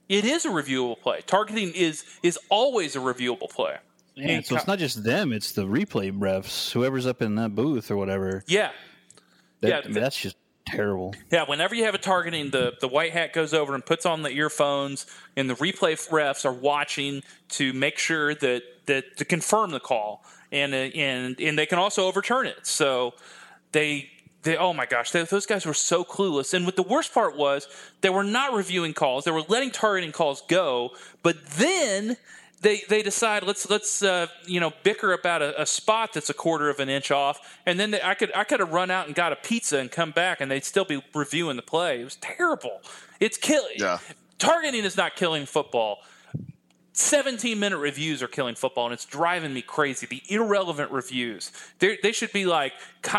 it 0.08 0.24
is 0.24 0.44
a 0.44 0.48
reviewable 0.50 1.00
play. 1.00 1.20
Targeting 1.26 1.72
is 1.74 2.04
is 2.22 2.38
always 2.50 2.94
a 2.96 2.98
reviewable 2.98 3.48
play. 3.50 3.76
Yeah, 4.16 4.28
And 4.32 4.44
so 4.46 4.56
it's 4.56 4.66
not 4.66 4.78
just 4.78 5.02
them; 5.04 5.32
it's 5.32 5.52
the 5.52 5.64
replay 5.66 6.10
refs, 6.16 6.72
whoever's 6.72 7.06
up 7.06 7.22
in 7.22 7.36
that 7.36 7.54
booth 7.54 7.90
or 7.90 7.96
whatever. 7.96 8.44
Yeah, 8.46 8.72
That, 9.60 9.68
Yeah, 9.68 9.78
I 9.78 9.84
mean, 9.84 9.94
that's 9.94 10.16
just 10.20 10.36
terrible. 10.66 11.14
yeah. 11.32 11.44
Whenever 11.48 11.74
you 11.74 11.84
have 11.84 11.94
a 11.94 11.98
targeting, 11.98 12.50
the 12.50 12.74
the 12.80 12.88
white 12.88 13.12
hat 13.12 13.32
goes 13.32 13.54
over 13.54 13.74
and 13.74 13.86
puts 13.86 14.04
on 14.04 14.22
the 14.22 14.30
earphones, 14.30 15.06
and 15.36 15.48
the 15.48 15.54
replay 15.54 15.94
refs 16.10 16.44
are 16.44 16.52
watching 16.52 17.22
to 17.50 17.72
make 17.72 17.98
sure 17.98 18.34
that 18.34 18.62
that 18.86 19.16
to 19.16 19.24
confirm 19.24 19.70
the 19.70 19.80
call, 19.80 20.24
and 20.52 20.74
and 20.74 21.40
and 21.40 21.58
they 21.58 21.66
can 21.66 21.78
also 21.78 22.06
overturn 22.06 22.46
it. 22.46 22.66
So 22.66 23.14
they. 23.72 24.10
They, 24.42 24.56
oh 24.56 24.72
my 24.72 24.86
gosh, 24.86 25.10
they, 25.10 25.22
those 25.24 25.44
guys 25.44 25.66
were 25.66 25.74
so 25.74 26.02
clueless. 26.02 26.54
And 26.54 26.64
what 26.64 26.74
the 26.74 26.82
worst 26.82 27.12
part 27.12 27.36
was, 27.36 27.68
they 28.00 28.08
were 28.08 28.24
not 28.24 28.54
reviewing 28.54 28.94
calls; 28.94 29.24
they 29.24 29.30
were 29.30 29.42
letting 29.48 29.70
targeting 29.70 30.12
calls 30.12 30.42
go. 30.48 30.92
But 31.22 31.44
then 31.58 32.16
they 32.62 32.82
they 32.88 33.02
decide 33.02 33.42
let's 33.42 33.68
let's 33.68 34.02
uh, 34.02 34.28
you 34.46 34.60
know 34.60 34.72
bicker 34.82 35.12
about 35.12 35.42
a, 35.42 35.60
a 35.60 35.66
spot 35.66 36.14
that's 36.14 36.30
a 36.30 36.34
quarter 36.34 36.70
of 36.70 36.80
an 36.80 36.88
inch 36.88 37.10
off, 37.10 37.58
and 37.66 37.78
then 37.78 37.90
they, 37.90 38.00
I 38.00 38.14
could 38.14 38.34
I 38.34 38.44
could 38.44 38.60
have 38.60 38.72
run 38.72 38.90
out 38.90 39.06
and 39.06 39.14
got 39.14 39.32
a 39.32 39.36
pizza 39.36 39.76
and 39.76 39.90
come 39.90 40.10
back, 40.10 40.40
and 40.40 40.50
they'd 40.50 40.64
still 40.64 40.86
be 40.86 41.02
reviewing 41.14 41.56
the 41.56 41.62
play. 41.62 42.00
It 42.00 42.04
was 42.04 42.16
terrible. 42.16 42.80
It's 43.20 43.36
killing. 43.36 43.76
Yeah. 43.76 43.98
Targeting 44.38 44.84
is 44.84 44.96
not 44.96 45.16
killing 45.16 45.44
football. 45.44 45.98
17 47.00 47.58
minute 47.58 47.78
reviews 47.78 48.22
are 48.22 48.28
killing 48.28 48.54
football 48.54 48.84
and 48.86 48.94
it's 48.94 49.04
driving 49.04 49.52
me 49.54 49.62
crazy 49.62 50.06
the 50.06 50.22
irrelevant 50.28 50.90
reviews 50.90 51.50
They're, 51.78 51.96
they 52.02 52.12
should 52.12 52.32
be 52.32 52.46
like 52.46 52.72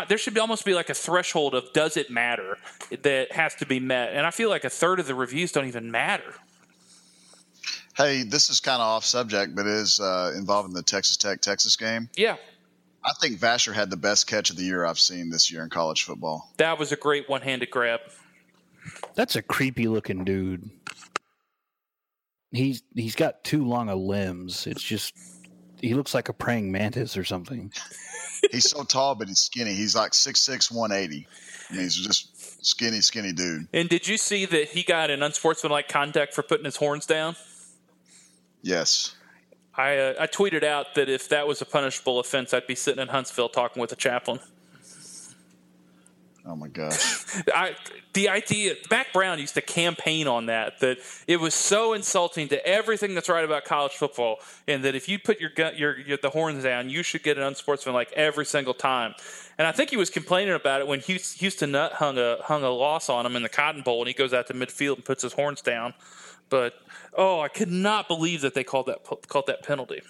there 0.08 0.18
should 0.18 0.34
be 0.34 0.40
almost 0.40 0.64
be 0.64 0.74
like 0.74 0.88
a 0.88 0.94
threshold 0.94 1.54
of 1.54 1.72
does 1.72 1.96
it 1.96 2.10
matter 2.10 2.58
that 3.02 3.32
has 3.32 3.54
to 3.56 3.66
be 3.66 3.80
met 3.80 4.12
and 4.14 4.26
i 4.26 4.30
feel 4.30 4.48
like 4.48 4.64
a 4.64 4.70
third 4.70 5.00
of 5.00 5.06
the 5.06 5.14
reviews 5.14 5.52
don't 5.52 5.66
even 5.66 5.90
matter 5.90 6.34
Hey, 7.94 8.22
this 8.22 8.48
is 8.48 8.60
kind 8.60 8.80
of 8.80 8.86
off 8.86 9.04
subject, 9.04 9.54
but 9.54 9.66
it 9.66 9.72
is 9.74 10.00
uh, 10.00 10.32
involving 10.34 10.72
the 10.72 10.82
Texas 10.82 11.18
Tech 11.18 11.42
Texas 11.42 11.76
game. 11.76 12.08
yeah 12.16 12.36
I 13.04 13.12
think 13.20 13.38
Vasher 13.38 13.74
had 13.74 13.90
the 13.90 13.96
best 13.96 14.26
catch 14.28 14.48
of 14.50 14.56
the 14.56 14.62
year 14.62 14.86
I've 14.86 14.98
seen 14.98 15.28
this 15.28 15.50
year 15.50 15.62
in 15.62 15.68
college 15.70 16.04
football. 16.04 16.50
that 16.56 16.78
was 16.78 16.92
a 16.92 16.96
great 16.96 17.28
one-handed 17.28 17.70
grab 17.70 18.00
That's 19.14 19.36
a 19.36 19.42
creepy 19.42 19.88
looking 19.88 20.24
dude. 20.24 20.70
He's 22.52 22.82
he's 22.94 23.16
got 23.16 23.44
too 23.44 23.64
long 23.64 23.88
of 23.88 23.98
limbs. 23.98 24.66
It's 24.66 24.82
just 24.82 25.14
he 25.80 25.94
looks 25.94 26.14
like 26.14 26.28
a 26.28 26.32
praying 26.32 26.70
mantis 26.70 27.16
or 27.16 27.24
something. 27.24 27.72
He's 28.50 28.70
so 28.70 28.82
tall, 28.82 29.14
but 29.14 29.28
he's 29.28 29.38
skinny. 29.38 29.72
He's 29.72 29.94
like 29.94 30.10
6'6", 30.10 30.72
180. 30.72 31.28
I 31.70 31.72
mean, 31.72 31.82
he's 31.82 31.94
just 31.94 32.66
skinny, 32.66 33.00
skinny 33.00 33.32
dude. 33.32 33.68
and 33.72 33.88
did 33.88 34.08
you 34.08 34.16
see 34.18 34.46
that 34.46 34.70
he 34.70 34.82
got 34.82 35.10
an 35.10 35.22
unsportsmanlike 35.22 35.86
conduct 35.86 36.34
for 36.34 36.42
putting 36.42 36.64
his 36.64 36.74
horns 36.74 37.06
down 37.06 37.36
Yes. 38.62 39.14
I, 39.74 39.96
uh, 39.96 40.14
I 40.20 40.26
tweeted 40.26 40.64
out 40.64 40.94
that 40.94 41.08
if 41.08 41.28
that 41.28 41.46
was 41.46 41.60
a 41.60 41.64
punishable 41.66 42.18
offense, 42.20 42.54
I'd 42.54 42.66
be 42.66 42.74
sitting 42.74 43.02
in 43.02 43.08
Huntsville 43.08 43.48
talking 43.48 43.80
with 43.80 43.92
a 43.92 43.96
chaplain. 43.96 44.40
Oh 46.44 46.56
my 46.56 46.66
gosh. 46.66 47.24
I, 47.54 47.76
the 48.14 48.28
idea, 48.28 48.74
Mack 48.90 49.12
Brown 49.12 49.38
used 49.38 49.54
to 49.54 49.60
campaign 49.60 50.26
on 50.26 50.46
that, 50.46 50.80
that 50.80 50.98
it 51.28 51.38
was 51.38 51.54
so 51.54 51.92
insulting 51.92 52.48
to 52.48 52.66
everything 52.66 53.14
that's 53.14 53.28
right 53.28 53.44
about 53.44 53.64
college 53.64 53.92
football, 53.92 54.38
and 54.66 54.84
that 54.84 54.96
if 54.96 55.08
you 55.08 55.20
put 55.20 55.40
your, 55.40 55.50
gun, 55.50 55.76
your, 55.76 55.98
your 56.00 56.18
the 56.18 56.30
horns 56.30 56.64
down, 56.64 56.90
you 56.90 57.04
should 57.04 57.22
get 57.22 57.38
an 57.38 57.44
unsportsmanlike 57.44 58.12
every 58.12 58.44
single 58.44 58.74
time. 58.74 59.14
And 59.56 59.68
I 59.68 59.72
think 59.72 59.90
he 59.90 59.96
was 59.96 60.10
complaining 60.10 60.54
about 60.54 60.80
it 60.80 60.88
when 60.88 60.98
Houston, 61.00 61.70
Nutt 61.70 61.92
hung 61.92 62.18
a 62.18 62.38
hung 62.42 62.64
a 62.64 62.70
loss 62.70 63.08
on 63.08 63.24
him 63.24 63.36
in 63.36 63.42
the 63.44 63.48
Cotton 63.48 63.82
Bowl, 63.82 64.00
and 64.00 64.08
he 64.08 64.14
goes 64.14 64.32
out 64.32 64.48
to 64.48 64.54
midfield 64.54 64.96
and 64.96 65.04
puts 65.04 65.22
his 65.22 65.34
horns 65.34 65.62
down. 65.62 65.94
But 66.48 66.74
oh, 67.16 67.40
I 67.40 67.48
could 67.48 67.70
not 67.70 68.08
believe 68.08 68.40
that 68.40 68.54
they 68.54 68.64
called 68.64 68.86
that 68.86 69.04
called 69.28 69.46
that 69.46 69.62
penalty. 69.62 70.02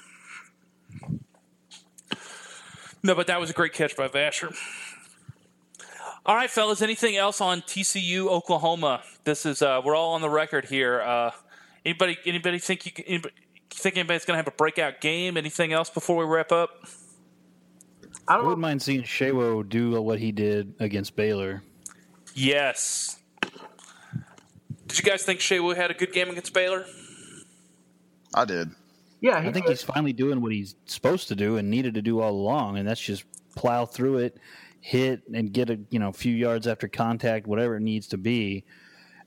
No, 3.03 3.15
but 3.17 3.27
that 3.27 3.41
was 3.41 3.51
a 3.51 3.53
great 3.53 3.73
catch 3.73 3.97
by 3.97 4.09
Vasher. 4.09 4.57
All 6.25 6.37
right, 6.37 6.51
fellas. 6.51 6.83
Anything 6.83 7.17
else 7.17 7.41
on 7.41 7.63
TCU 7.63 8.27
Oklahoma? 8.29 9.03
This 9.25 9.45
is 9.45 9.61
uh, 9.61 9.81
we're 9.85 9.97
all 9.97 10.15
on 10.15 10.21
the 10.21 10.31
record 10.31 10.67
here. 10.67 11.01
Uh, 11.01 11.31
anybody? 11.85 12.17
Anybody 12.25 12.59
think 12.59 12.87
you? 12.87 12.93
Anybody, 13.07 13.35
think 13.71 13.97
anybody's 13.97 14.25
going 14.25 14.35
to 14.35 14.39
have 14.39 14.47
a 14.47 14.53
breakout 14.57 15.01
game? 15.01 15.37
Anything 15.37 15.73
else 15.73 15.91
before 15.91 16.17
we 16.17 16.25
wrap 16.25 16.53
up? 16.53 16.71
I 18.29 18.35
I 18.35 18.37
don't 18.37 18.45
wouldn't 18.47 18.61
know. 18.61 18.69
mind 18.69 18.83
seeing 18.83 19.03
Sewo 19.03 19.69
do 19.69 20.01
what 20.01 20.21
he 20.21 20.31
did 20.31 20.75
against 20.79 21.17
Baylor. 21.17 21.63
Yes. 22.35 23.19
Did 24.87 24.99
you 24.99 25.05
guys 25.05 25.23
think 25.25 25.41
Shaywood 25.41 25.77
had 25.77 25.91
a 25.91 25.95
good 25.95 26.13
game 26.13 26.31
against 26.31 26.55
Baylor? 26.55 26.87
I 28.35 28.45
did. 28.45 28.71
Yeah, 29.21 29.39
I 29.39 29.51
think 29.53 29.67
did. 29.67 29.73
he's 29.73 29.83
finally 29.83 30.13
doing 30.13 30.41
what 30.41 30.53
he's 30.53 30.75
supposed 30.87 31.29
to 31.29 31.35
do 31.35 31.57
and 31.57 31.71
needed 31.71 31.95
to 31.95 32.03
do 32.03 32.21
all 32.21 32.31
along, 32.33 32.77
and 32.79 32.87
that's 32.89 33.01
just 33.01 33.25
plow 33.55 33.87
through 33.87 34.19
it, 34.19 34.37
hit, 34.81 35.23
and 35.33 35.53
get 35.53 35.71
a 35.71 35.79
you 35.91 35.99
know 35.99 36.13
few 36.13 36.35
yards 36.35 36.67
after 36.67 36.89
contact, 36.89 37.47
whatever 37.47 37.77
it 37.77 37.83
needs 37.83 38.09
to 38.09 38.19
be. 38.19 38.65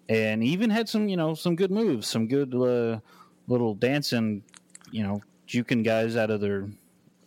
And 0.08 0.44
even 0.44 0.70
had 0.70 0.88
some 0.88 1.08
you 1.08 1.18
know 1.18 1.34
some 1.34 1.56
good 1.56 1.72
moves, 1.72 2.08
some 2.08 2.28
good 2.28 2.54
uh, 2.54 3.00
little 3.48 3.76
dancing, 3.76 4.44
you 4.92 5.04
know, 5.04 5.22
juking 5.48 5.84
guys 5.84 6.16
out 6.16 6.30
of 6.30 6.42
their 6.42 6.68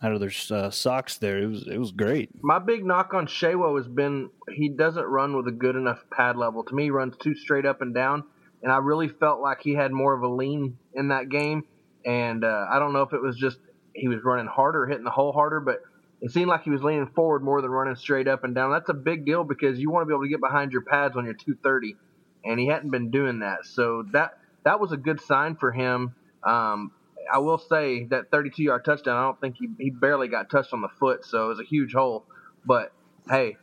out 0.01 0.13
of 0.13 0.19
their 0.19 0.31
uh, 0.51 0.69
socks. 0.69 1.17
There, 1.17 1.39
it 1.39 1.47
was 1.47 1.67
it 1.67 1.77
was 1.77 1.91
great. 1.91 2.29
My 2.41 2.59
big 2.59 2.85
knock 2.85 3.13
on 3.13 3.27
Sewo 3.27 3.77
has 3.77 3.87
been 3.87 4.29
he 4.51 4.69
doesn't 4.69 5.05
run 5.05 5.35
with 5.35 5.47
a 5.47 5.51
good 5.51 5.75
enough 5.75 5.99
pad 6.11 6.37
level. 6.37 6.63
To 6.63 6.73
me, 6.73 6.83
he 6.83 6.91
runs 6.91 7.15
too 7.17 7.35
straight 7.35 7.65
up 7.65 7.81
and 7.81 7.93
down, 7.93 8.23
and 8.63 8.71
I 8.71 8.77
really 8.77 9.07
felt 9.07 9.41
like 9.41 9.61
he 9.61 9.73
had 9.73 9.91
more 9.91 10.13
of 10.13 10.21
a 10.21 10.27
lean 10.27 10.77
in 10.93 11.09
that 11.09 11.29
game. 11.29 11.65
And 12.05 12.45
uh, 12.45 12.67
I 12.71 12.79
don't 12.79 12.93
know 12.93 13.01
if 13.01 13.13
it 13.13 13.21
was 13.21 13.35
just 13.37 13.57
he 13.93 14.07
was 14.07 14.23
running 14.23 14.47
harder, 14.47 14.85
hitting 14.85 15.03
the 15.03 15.11
hole 15.11 15.33
harder, 15.33 15.59
but 15.59 15.81
it 16.21 16.31
seemed 16.31 16.49
like 16.49 16.63
he 16.63 16.69
was 16.69 16.83
leaning 16.83 17.07
forward 17.07 17.43
more 17.43 17.61
than 17.61 17.71
running 17.71 17.95
straight 17.95 18.27
up 18.27 18.43
and 18.43 18.53
down. 18.53 18.71
That's 18.71 18.89
a 18.89 18.93
big 18.93 19.25
deal 19.25 19.43
because 19.43 19.79
you 19.79 19.89
want 19.89 20.03
to 20.03 20.05
be 20.07 20.13
able 20.13 20.23
to 20.23 20.29
get 20.29 20.41
behind 20.41 20.71
your 20.71 20.81
pads 20.81 21.15
when 21.15 21.25
you're 21.25 21.33
230, 21.33 21.95
and 22.43 22.59
he 22.59 22.67
hadn't 22.67 22.89
been 22.89 23.09
doing 23.09 23.39
that. 23.39 23.65
So 23.65 24.03
that 24.11 24.37
that 24.63 24.79
was 24.79 24.91
a 24.91 24.97
good 24.97 25.21
sign 25.21 25.55
for 25.55 25.71
him. 25.71 26.13
Um, 26.43 26.91
I 27.31 27.39
will 27.39 27.57
say 27.57 28.05
that 28.05 28.31
32 28.31 28.63
yard 28.63 28.85
touchdown, 28.85 29.17
I 29.17 29.23
don't 29.23 29.39
think 29.39 29.57
he, 29.57 29.67
he 29.79 29.89
barely 29.89 30.27
got 30.27 30.49
touched 30.49 30.73
on 30.73 30.81
the 30.81 30.89
foot, 30.99 31.25
so 31.25 31.45
it 31.45 31.49
was 31.49 31.59
a 31.59 31.63
huge 31.63 31.93
hole. 31.93 32.25
But 32.65 32.91
hey, 33.29 33.57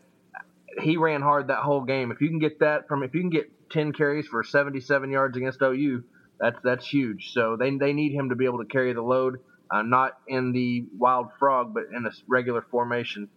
he 0.81 0.97
ran 0.97 1.23
hard 1.23 1.49
that 1.49 1.59
whole 1.59 1.83
game. 1.83 2.11
If 2.11 2.21
you 2.21 2.29
can 2.29 2.38
get 2.38 2.61
that 2.61 2.88
from, 2.88 3.03
if 3.03 3.14
you 3.14 3.21
can 3.21 3.31
get 3.31 3.51
10 3.71 3.92
carries 3.92 4.27
for 4.27 4.45
77 4.45 5.11
yards 5.11 5.37
against 5.37 5.61
OU, 5.62 6.05
that's 6.38 6.59
that's 6.62 6.87
huge. 6.87 7.33
So 7.33 7.57
they 7.57 7.71
they 7.77 7.92
need 7.92 8.12
him 8.12 8.29
to 8.29 8.37
be 8.37 8.45
able 8.45 8.59
to 8.59 8.66
carry 8.66 8.92
the 8.92 9.03
load, 9.03 9.40
uh, 9.71 9.83
not 9.83 10.19
in 10.27 10.53
the 10.53 10.85
wild 10.97 11.29
frog, 11.39 11.75
but 11.75 11.85
in 11.95 12.07
a 12.07 12.11
regular 12.27 12.63
formation. 12.63 13.29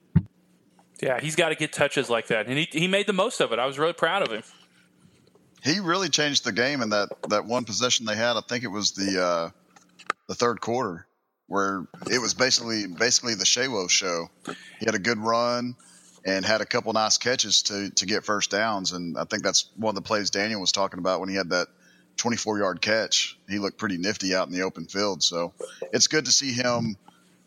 Yeah, 1.01 1.19
he's 1.19 1.35
got 1.35 1.49
to 1.49 1.55
get 1.55 1.71
touches 1.71 2.09
like 2.09 2.27
that, 2.27 2.47
and 2.47 2.57
he 2.57 2.67
he 2.71 2.87
made 2.87 3.07
the 3.07 3.13
most 3.13 3.39
of 3.39 3.53
it. 3.53 3.59
I 3.59 3.65
was 3.65 3.79
really 3.79 3.93
proud 3.93 4.21
of 4.21 4.31
him. 4.31 4.43
He 5.63 5.79
really 5.79 6.09
changed 6.09 6.45
the 6.45 6.51
game 6.51 6.81
in 6.81 6.89
that, 6.89 7.09
that 7.29 7.45
one 7.45 7.65
possession 7.65 8.05
they 8.05 8.15
had. 8.15 8.37
I 8.37 8.41
think 8.41 8.63
it 8.63 8.69
was 8.69 8.91
the 8.91 9.21
uh, 9.21 9.49
the 10.27 10.35
third 10.35 10.61
quarter 10.61 11.05
where 11.47 11.87
it 12.09 12.19
was 12.19 12.33
basically 12.33 12.85
basically 12.87 13.35
the 13.35 13.45
Sewo 13.45 13.89
show. 13.89 14.29
He 14.45 14.85
had 14.85 14.95
a 14.95 14.99
good 14.99 15.17
run 15.17 15.75
and 16.25 16.45
had 16.45 16.61
a 16.61 16.65
couple 16.65 16.93
nice 16.93 17.17
catches 17.17 17.63
to 17.63 17.89
to 17.91 18.05
get 18.05 18.25
first 18.25 18.51
downs, 18.51 18.91
and 18.91 19.17
I 19.17 19.23
think 19.23 19.43
that's 19.43 19.69
one 19.75 19.91
of 19.91 19.95
the 19.95 20.07
plays 20.07 20.29
Daniel 20.29 20.61
was 20.61 20.71
talking 20.71 20.99
about 20.99 21.19
when 21.19 21.29
he 21.29 21.35
had 21.35 21.49
that 21.49 21.67
24 22.19 22.59
yard 22.59 22.81
catch. 22.81 23.37
He 23.49 23.57
looked 23.59 23.77
pretty 23.77 23.97
nifty 23.97 24.35
out 24.35 24.47
in 24.47 24.53
the 24.53 24.61
open 24.61 24.85
field, 24.85 25.23
so 25.23 25.53
it's 25.91 26.07
good 26.07 26.25
to 26.25 26.31
see 26.31 26.51
him 26.51 26.97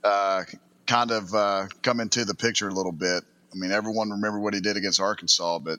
uh, 0.02 0.42
kind 0.86 1.10
of 1.10 1.32
uh, 1.34 1.66
come 1.82 2.00
into 2.00 2.24
the 2.24 2.34
picture 2.34 2.68
a 2.68 2.72
little 2.72 2.92
bit. 2.92 3.22
I 3.52 3.56
mean, 3.56 3.70
everyone 3.70 4.10
remember 4.10 4.40
what 4.40 4.54
he 4.54 4.60
did 4.60 4.76
against 4.76 5.00
Arkansas, 5.00 5.58
but 5.60 5.78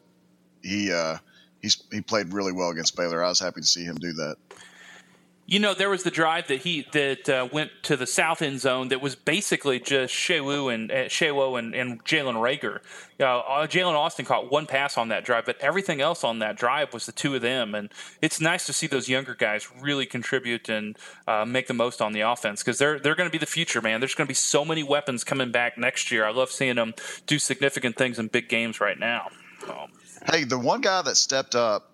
he 0.62 0.94
uh, 0.94 1.18
he 1.92 2.02
played 2.02 2.34
really 2.34 2.52
well 2.52 2.70
against 2.70 2.96
Baylor. 2.96 3.24
I 3.24 3.30
was 3.30 3.40
happy 3.40 3.62
to 3.62 3.68
see 3.68 3.84
him 3.84 3.96
do 3.96 4.14
that. 4.14 4.36
You 5.46 5.60
know, 5.60 5.74
there 5.74 5.90
was 5.90 6.04
the 6.04 6.12
drive 6.12 6.48
that 6.48 6.62
he 6.62 6.88
that 6.94 7.28
uh, 7.28 7.50
went 7.52 7.72
to 7.84 7.98
the 7.98 8.08
south 8.08 8.42
end 8.42 8.62
zone 8.62 8.88
that 8.88 9.02
was 9.02 9.16
basically 9.16 9.78
just 9.78 10.14
Sewo 10.14 10.74
and 10.74 10.90
uh, 10.90 11.06
Sewo 11.10 11.60
and, 11.60 11.76
and 11.76 12.04
Jalen 12.06 12.36
Reagor. 12.36 12.80
Uh, 13.20 13.68
Jalen 13.68 13.94
Austin 13.94 14.26
caught 14.26 14.50
one 14.50 14.66
pass 14.66 14.98
on 14.98 15.10
that 15.10 15.26
drive, 15.26 15.46
but 15.46 15.60
everything 15.60 16.00
else 16.00 16.24
on 16.24 16.40
that 16.40 16.56
drive 16.56 16.94
was 16.94 17.06
the 17.06 17.12
two 17.12 17.36
of 17.36 17.42
them. 17.42 17.76
And 17.76 17.90
it's 18.22 18.40
nice 18.40 18.66
to 18.68 18.74
see 18.74 18.88
those 18.88 19.10
younger 19.10 19.36
guys 19.36 19.68
really 19.82 20.06
contribute 20.06 20.70
and 20.70 20.98
uh, 21.28 21.44
make 21.44 21.68
the 21.68 21.74
most 21.74 22.02
on 22.02 22.14
the 22.14 22.22
offense 22.22 22.64
because 22.64 22.78
they're 22.78 22.98
they're 22.98 23.16
going 23.16 23.30
to 23.30 23.32
be 23.32 23.38
the 23.38 23.46
future, 23.46 23.82
man. 23.82 24.00
There's 24.00 24.16
going 24.16 24.28
to 24.28 24.32
be 24.32 24.36
so 24.36 24.64
many 24.64 24.84
weapons 24.84 25.26
coming 25.26 25.52
back 25.52 25.78
next 25.78 26.10
year. 26.10 26.26
I 26.26 26.32
love 26.32 26.52
seeing 26.52 26.76
them 26.76 26.94
do 27.28 27.38
significant 27.38 27.98
things 27.98 28.18
in 28.18 28.28
big 28.28 28.48
games 28.48 28.80
right 28.80 28.98
now. 28.98 29.30
Um, 29.68 29.92
hey, 30.32 30.46
the 30.46 30.58
one 30.58 30.80
guy 30.80 31.02
that 31.02 31.18
stepped 31.18 31.54
up 31.54 31.90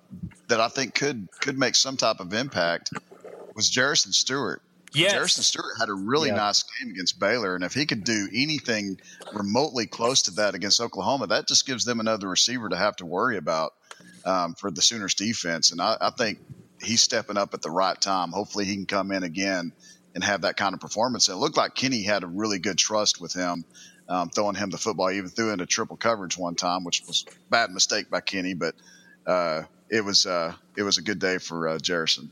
that 0.47 0.59
I 0.59 0.67
think 0.67 0.93
could 0.93 1.27
could 1.39 1.57
make 1.57 1.75
some 1.75 1.97
type 1.97 2.19
of 2.19 2.33
impact 2.33 2.91
was 3.55 3.69
Jerrison 3.71 4.13
Stewart. 4.13 4.61
Yes. 4.91 5.13
Jerrison 5.13 5.43
Stewart 5.43 5.77
had 5.79 5.89
a 5.89 5.93
really 5.93 6.29
Yeah. 6.29 6.35
nice 6.35 6.63
game 6.63 6.89
against 6.91 7.19
Baylor, 7.19 7.53
and 7.55 7.63
if 7.63 7.73
he 7.73 7.85
could 7.85 8.03
do 8.03 8.27
anything 8.33 8.99
remotely 9.33 9.85
close 9.85 10.23
to 10.23 10.31
that 10.31 10.55
against 10.55 10.81
Oklahoma, 10.81 11.27
that 11.27 11.47
just 11.47 11.65
gives 11.67 11.85
them 11.85 11.99
another 11.99 12.27
receiver 12.27 12.69
to 12.69 12.75
have 12.75 12.95
to 12.97 13.05
worry 13.05 13.37
about 13.37 13.73
um, 14.25 14.55
for 14.55 14.71
the 14.71 14.81
Sooners 14.81 15.13
defense. 15.13 15.71
And 15.71 15.79
I, 15.81 15.95
I 16.01 16.09
think 16.09 16.39
he's 16.81 17.01
stepping 17.01 17.37
up 17.37 17.53
at 17.53 17.61
the 17.61 17.69
right 17.69 17.99
time. 17.99 18.31
Hopefully, 18.31 18.65
he 18.65 18.75
can 18.75 18.85
come 18.85 19.11
in 19.11 19.23
again 19.23 19.71
and 20.15 20.23
have 20.23 20.41
that 20.41 20.57
kind 20.57 20.73
of 20.73 20.79
performance. 20.79 21.27
And 21.27 21.37
it 21.37 21.39
looked 21.39 21.55
like 21.57 21.75
Kenny 21.75 22.01
had 22.03 22.23
a 22.23 22.27
really 22.27 22.57
good 22.57 22.77
trust 22.79 23.21
with 23.21 23.33
him, 23.33 23.63
um, 24.07 24.29
throwing 24.29 24.55
him 24.55 24.71
the 24.71 24.77
football. 24.79 25.07
He 25.09 25.17
even 25.17 25.29
threw 25.29 25.51
into 25.51 25.67
triple 25.67 25.97
coverage 25.97 26.35
one 26.37 26.55
time, 26.55 26.83
which 26.83 27.03
was 27.05 27.25
a 27.27 27.31
bad 27.51 27.69
mistake 27.71 28.09
by 28.09 28.21
Kenny, 28.21 28.55
but 28.55 28.73
uh, 29.27 29.63
it 29.89 30.03
was 30.03 30.25
uh, 30.25 30.53
it 30.75 30.81
was 30.83 30.97
a 30.97 31.01
good 31.03 31.19
day 31.19 31.37
for 31.37 31.67
uh, 31.67 31.77
Jerrison. 31.77 32.29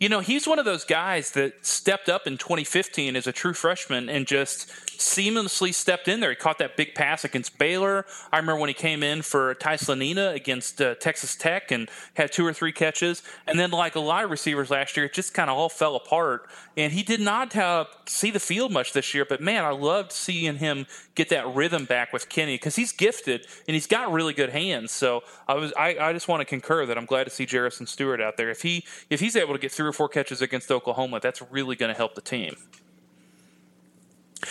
You 0.00 0.08
know, 0.08 0.20
he's 0.20 0.48
one 0.48 0.58
of 0.58 0.64
those 0.64 0.86
guys 0.86 1.32
that 1.32 1.66
stepped 1.66 2.08
up 2.08 2.26
in 2.26 2.38
2015 2.38 3.16
as 3.16 3.26
a 3.26 3.32
true 3.32 3.52
freshman 3.52 4.08
and 4.08 4.26
just 4.26 4.66
seamlessly 4.96 5.74
stepped 5.74 6.08
in 6.08 6.20
there. 6.20 6.30
He 6.30 6.36
caught 6.36 6.56
that 6.56 6.74
big 6.74 6.94
pass 6.94 7.22
against 7.22 7.58
Baylor. 7.58 8.06
I 8.32 8.38
remember 8.38 8.58
when 8.60 8.68
he 8.68 8.74
came 8.74 9.02
in 9.02 9.20
for 9.20 9.54
Ty 9.54 9.76
Slanina 9.76 10.34
against 10.34 10.80
uh, 10.80 10.94
Texas 10.94 11.36
Tech 11.36 11.70
and 11.70 11.90
had 12.14 12.32
two 12.32 12.46
or 12.46 12.54
three 12.54 12.72
catches. 12.72 13.22
And 13.46 13.58
then, 13.58 13.72
like 13.72 13.94
a 13.94 14.00
lot 14.00 14.24
of 14.24 14.30
receivers 14.30 14.70
last 14.70 14.96
year, 14.96 15.04
it 15.04 15.12
just 15.12 15.34
kind 15.34 15.50
of 15.50 15.58
all 15.58 15.68
fell 15.68 15.96
apart. 15.96 16.48
And 16.78 16.94
he 16.94 17.02
did 17.02 17.20
not 17.20 17.54
uh, 17.54 17.84
see 18.06 18.30
the 18.30 18.40
field 18.40 18.72
much 18.72 18.94
this 18.94 19.12
year. 19.12 19.26
But 19.26 19.42
man, 19.42 19.64
I 19.64 19.70
loved 19.70 20.12
seeing 20.12 20.56
him 20.56 20.86
get 21.14 21.28
that 21.28 21.46
rhythm 21.54 21.84
back 21.84 22.10
with 22.14 22.30
Kenny 22.30 22.54
because 22.54 22.76
he's 22.76 22.92
gifted 22.92 23.46
and 23.68 23.74
he's 23.74 23.86
got 23.86 24.10
really 24.10 24.32
good 24.32 24.48
hands. 24.48 24.92
So 24.92 25.24
I 25.46 25.54
was, 25.54 25.74
I, 25.78 25.98
I 25.98 26.12
just 26.14 26.26
want 26.26 26.40
to 26.40 26.46
concur 26.46 26.86
that 26.86 26.96
I'm 26.96 27.04
glad 27.04 27.24
to 27.24 27.30
see 27.30 27.44
Jerrison 27.44 27.86
Stewart 27.86 28.22
out 28.22 28.38
there. 28.38 28.48
If 28.48 28.62
he, 28.62 28.86
if 29.10 29.20
he's 29.20 29.36
able 29.36 29.52
to 29.52 29.58
get 29.58 29.72
three 29.72 29.89
or 29.90 29.92
four 29.92 30.08
catches 30.08 30.40
against 30.40 30.70
Oklahoma, 30.70 31.20
that's 31.20 31.42
really 31.50 31.76
going 31.76 31.92
to 31.92 31.96
help 31.96 32.14
the 32.14 32.20
team. 32.22 32.56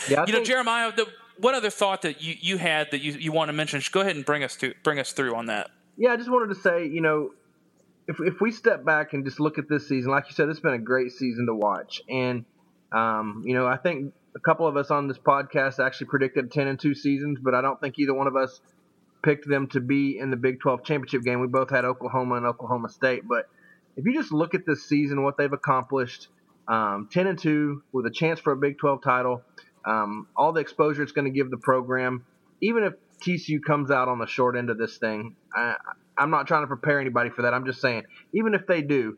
Yeah, 0.08 0.22
I 0.22 0.26
You 0.26 0.34
know, 0.34 0.44
Jeremiah, 0.44 0.92
the, 0.96 1.08
what 1.40 1.56
other 1.56 1.70
thought 1.70 2.04
that 2.04 2.22
you, 2.22 2.36
you 2.40 2.58
had 2.58 2.92
that 2.92 3.02
you, 3.02 3.14
you 3.14 3.32
want 3.32 3.50
to 3.50 3.54
mention? 3.54 3.80
Just 3.80 3.92
go 3.92 4.02
ahead 4.02 4.16
and 4.16 4.26
bring 4.26 4.44
us 4.44 4.56
to 4.58 4.74
bring 4.84 5.00
us 5.00 5.12
through 5.12 5.36
on 5.36 5.48
that. 5.48 5.72
Yeah, 5.98 6.12
I 6.12 6.18
just 6.18 6.30
wanted 6.30 6.54
to 6.54 6.62
say, 6.62 6.86
you 6.86 7.02
know, 7.02 7.32
if 8.08 8.18
if 8.20 8.42
we 8.42 8.52
step 8.52 8.84
back 8.84 9.14
and 9.14 9.26
just 9.26 9.40
look 9.40 9.58
at 9.58 9.68
this 9.70 9.88
season, 9.88 10.12
like 10.12 10.26
you 10.28 10.34
said, 10.34 10.50
it's 10.50 10.60
been 10.60 10.74
a 10.74 10.80
great 10.80 11.12
season 11.12 11.46
to 11.48 11.56
watch, 11.56 12.02
and 12.10 12.46
um, 12.92 13.44
you 13.46 13.54
know, 13.54 13.68
I 13.68 13.78
think 13.78 14.14
a 14.36 14.40
couple 14.40 14.68
of 14.68 14.78
us 14.78 14.92
on 14.92 15.08
this 15.08 15.18
podcast 15.18 15.84
actually 15.84 16.08
predicted 16.08 16.52
ten 16.52 16.68
and 16.68 16.80
two 16.80 16.94
seasons, 16.94 17.40
but 17.42 17.56
I 17.56 17.62
don't 17.62 17.80
think 17.80 17.98
either 18.00 18.14
one 18.14 18.28
of 18.28 18.36
us 18.36 18.62
picked 19.24 19.48
them 19.48 19.68
to 19.68 19.80
be 19.80 20.18
in 20.18 20.30
the 20.30 20.38
Big 20.38 20.60
Twelve 20.60 20.84
championship 20.84 21.24
game. 21.24 21.40
We 21.40 21.48
both 21.48 21.70
had 21.70 21.86
Oklahoma 21.86 22.36
and 22.36 22.46
Oklahoma 22.46 22.90
State, 22.90 23.28
but 23.28 23.46
if 24.00 24.06
you 24.06 24.14
just 24.14 24.32
look 24.32 24.56
at 24.56 24.66
this 24.66 24.88
season, 24.88 25.24
what 25.24 25.38
they've 25.38 25.52
accomplished, 25.52 26.30
um, 26.68 27.10
ten 27.12 27.28
and 27.28 27.38
two 27.38 27.84
with 27.92 28.06
a 28.06 28.12
chance 28.12 28.40
for 28.40 28.54
a 28.54 28.58
Big 28.58 28.78
Twelve 28.78 29.04
title, 29.04 29.42
um, 29.86 30.28
all 30.38 30.54
the 30.54 30.62
exposure 30.62 31.04
it's 31.04 31.12
going 31.12 31.26
to 31.26 31.32
give 31.32 31.52
the 31.52 31.58
program, 31.58 32.26
even 32.62 32.84
if 32.84 32.94
TCU 33.22 33.62
comes 33.62 33.92
out 33.92 34.08
on 34.08 34.20
the 34.20 34.26
short 34.26 34.56
end 34.56 34.70
of 34.70 34.78
this 34.78 34.98
thing, 34.98 35.36
I, 35.54 35.76
I'm 36.18 36.32
not 36.32 36.48
trying 36.48 36.64
to 36.64 36.68
prepare 36.68 37.02
anybody 37.02 37.30
for 37.30 37.42
that. 37.42 37.54
I'm 37.54 37.66
just 37.66 37.82
saying, 37.82 38.04
even 38.34 38.54
if 38.54 38.66
they 38.68 38.82
do, 38.82 39.18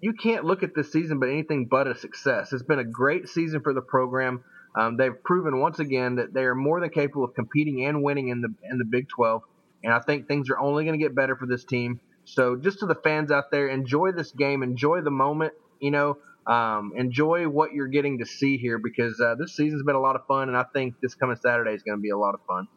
you 0.00 0.12
can't 0.12 0.44
look 0.44 0.64
at 0.64 0.74
this 0.74 0.90
season 0.90 1.20
but 1.20 1.28
anything 1.28 1.66
but 1.66 1.86
a 1.86 1.94
success. 1.94 2.52
It's 2.52 2.62
been 2.64 2.80
a 2.80 2.84
great 2.84 3.28
season 3.28 3.60
for 3.60 3.72
the 3.72 3.82
program. 3.82 4.42
Um, 4.76 4.96
they've 4.96 5.22
proven 5.22 5.60
once 5.60 5.78
again 5.78 6.16
that 6.16 6.34
they 6.34 6.42
are 6.42 6.54
more 6.56 6.80
than 6.80 6.90
capable 6.90 7.24
of 7.24 7.34
competing 7.34 7.86
and 7.86 8.02
winning 8.02 8.28
in 8.28 8.40
the 8.40 8.52
in 8.68 8.78
the 8.78 8.84
Big 8.84 9.08
12, 9.08 9.42
and 9.84 9.92
I 9.92 10.00
think 10.00 10.26
things 10.26 10.50
are 10.50 10.58
only 10.58 10.84
going 10.84 10.98
to 10.98 11.04
get 11.04 11.14
better 11.14 11.36
for 11.36 11.46
this 11.46 11.64
team. 11.64 12.00
So, 12.24 12.56
just 12.56 12.80
to 12.80 12.86
the 12.86 12.94
fans 12.94 13.30
out 13.30 13.50
there, 13.50 13.68
enjoy 13.68 14.12
this 14.12 14.30
game, 14.32 14.62
enjoy 14.62 15.00
the 15.00 15.10
moment. 15.10 15.54
You 15.80 15.90
know, 15.90 16.18
um, 16.46 16.92
enjoy 16.96 17.48
what 17.48 17.72
you're 17.72 17.88
getting 17.88 18.18
to 18.18 18.26
see 18.26 18.56
here 18.58 18.78
because 18.78 19.20
uh, 19.20 19.34
this 19.38 19.56
season's 19.56 19.82
been 19.82 19.96
a 19.96 20.00
lot 20.00 20.16
of 20.16 20.26
fun, 20.26 20.48
and 20.48 20.56
I 20.56 20.64
think 20.72 21.00
this 21.00 21.14
coming 21.14 21.36
Saturday 21.36 21.72
is 21.72 21.82
going 21.82 21.98
to 21.98 22.02
be 22.02 22.10
a 22.10 22.18
lot 22.18 22.34
of 22.34 22.40
fun. 22.46 22.68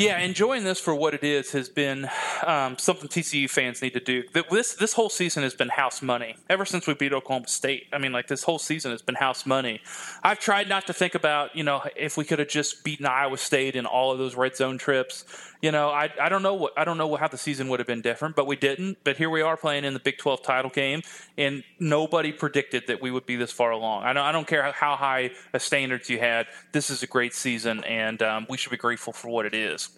Yeah, 0.00 0.18
enjoying 0.20 0.64
this 0.64 0.80
for 0.80 0.94
what 0.94 1.12
it 1.12 1.22
is 1.22 1.52
has 1.52 1.68
been 1.68 2.08
um, 2.46 2.78
something 2.78 3.06
TCU 3.06 3.50
fans 3.50 3.82
need 3.82 3.92
to 3.92 4.00
do. 4.00 4.22
This 4.50 4.72
this 4.74 4.94
whole 4.94 5.10
season 5.10 5.42
has 5.42 5.52
been 5.52 5.68
house 5.68 6.00
money 6.00 6.36
ever 6.48 6.64
since 6.64 6.86
we 6.86 6.94
beat 6.94 7.12
Oklahoma 7.12 7.48
State. 7.48 7.86
I 7.92 7.98
mean, 7.98 8.10
like 8.10 8.26
this 8.26 8.42
whole 8.42 8.58
season 8.58 8.92
has 8.92 9.02
been 9.02 9.16
house 9.16 9.44
money. 9.44 9.82
I've 10.22 10.38
tried 10.38 10.70
not 10.70 10.86
to 10.86 10.94
think 10.94 11.14
about 11.14 11.54
you 11.54 11.64
know 11.64 11.82
if 11.96 12.16
we 12.16 12.24
could 12.24 12.38
have 12.38 12.48
just 12.48 12.82
beaten 12.82 13.04
Iowa 13.04 13.36
State 13.36 13.76
in 13.76 13.84
all 13.84 14.10
of 14.10 14.18
those 14.18 14.36
red 14.36 14.56
zone 14.56 14.78
trips. 14.78 15.26
You 15.60 15.70
know, 15.70 15.90
I 15.90 16.08
I 16.18 16.30
don't 16.30 16.42
know 16.42 16.54
what 16.54 16.72
I 16.78 16.84
don't 16.84 16.96
know 16.96 17.14
how 17.16 17.28
the 17.28 17.36
season 17.36 17.68
would 17.68 17.80
have 17.80 17.86
been 17.86 18.00
different, 18.00 18.36
but 18.36 18.46
we 18.46 18.56
didn't. 18.56 18.96
But 19.04 19.18
here 19.18 19.28
we 19.28 19.42
are 19.42 19.58
playing 19.58 19.84
in 19.84 19.92
the 19.92 20.00
Big 20.00 20.16
Twelve 20.16 20.42
title 20.42 20.70
game, 20.70 21.02
and 21.36 21.62
nobody 21.78 22.32
predicted 22.32 22.86
that 22.86 23.02
we 23.02 23.10
would 23.10 23.26
be 23.26 23.36
this 23.36 23.52
far 23.52 23.70
along. 23.70 24.04
I 24.04 24.14
don't 24.14 24.24
I 24.24 24.32
don't 24.32 24.46
care 24.46 24.72
how- 24.72 24.96
high 24.96 25.30
a 25.52 25.60
standards 25.60 26.08
you 26.08 26.18
had. 26.18 26.46
This 26.72 26.88
is 26.88 27.02
a 27.02 27.06
great 27.06 27.34
season, 27.34 27.84
and 27.84 28.22
um, 28.22 28.46
we 28.48 28.56
should 28.56 28.70
be 28.70 28.78
grateful 28.78 29.12
for 29.12 29.28
what 29.28 29.44
it 29.44 29.54
is. 29.54 29.89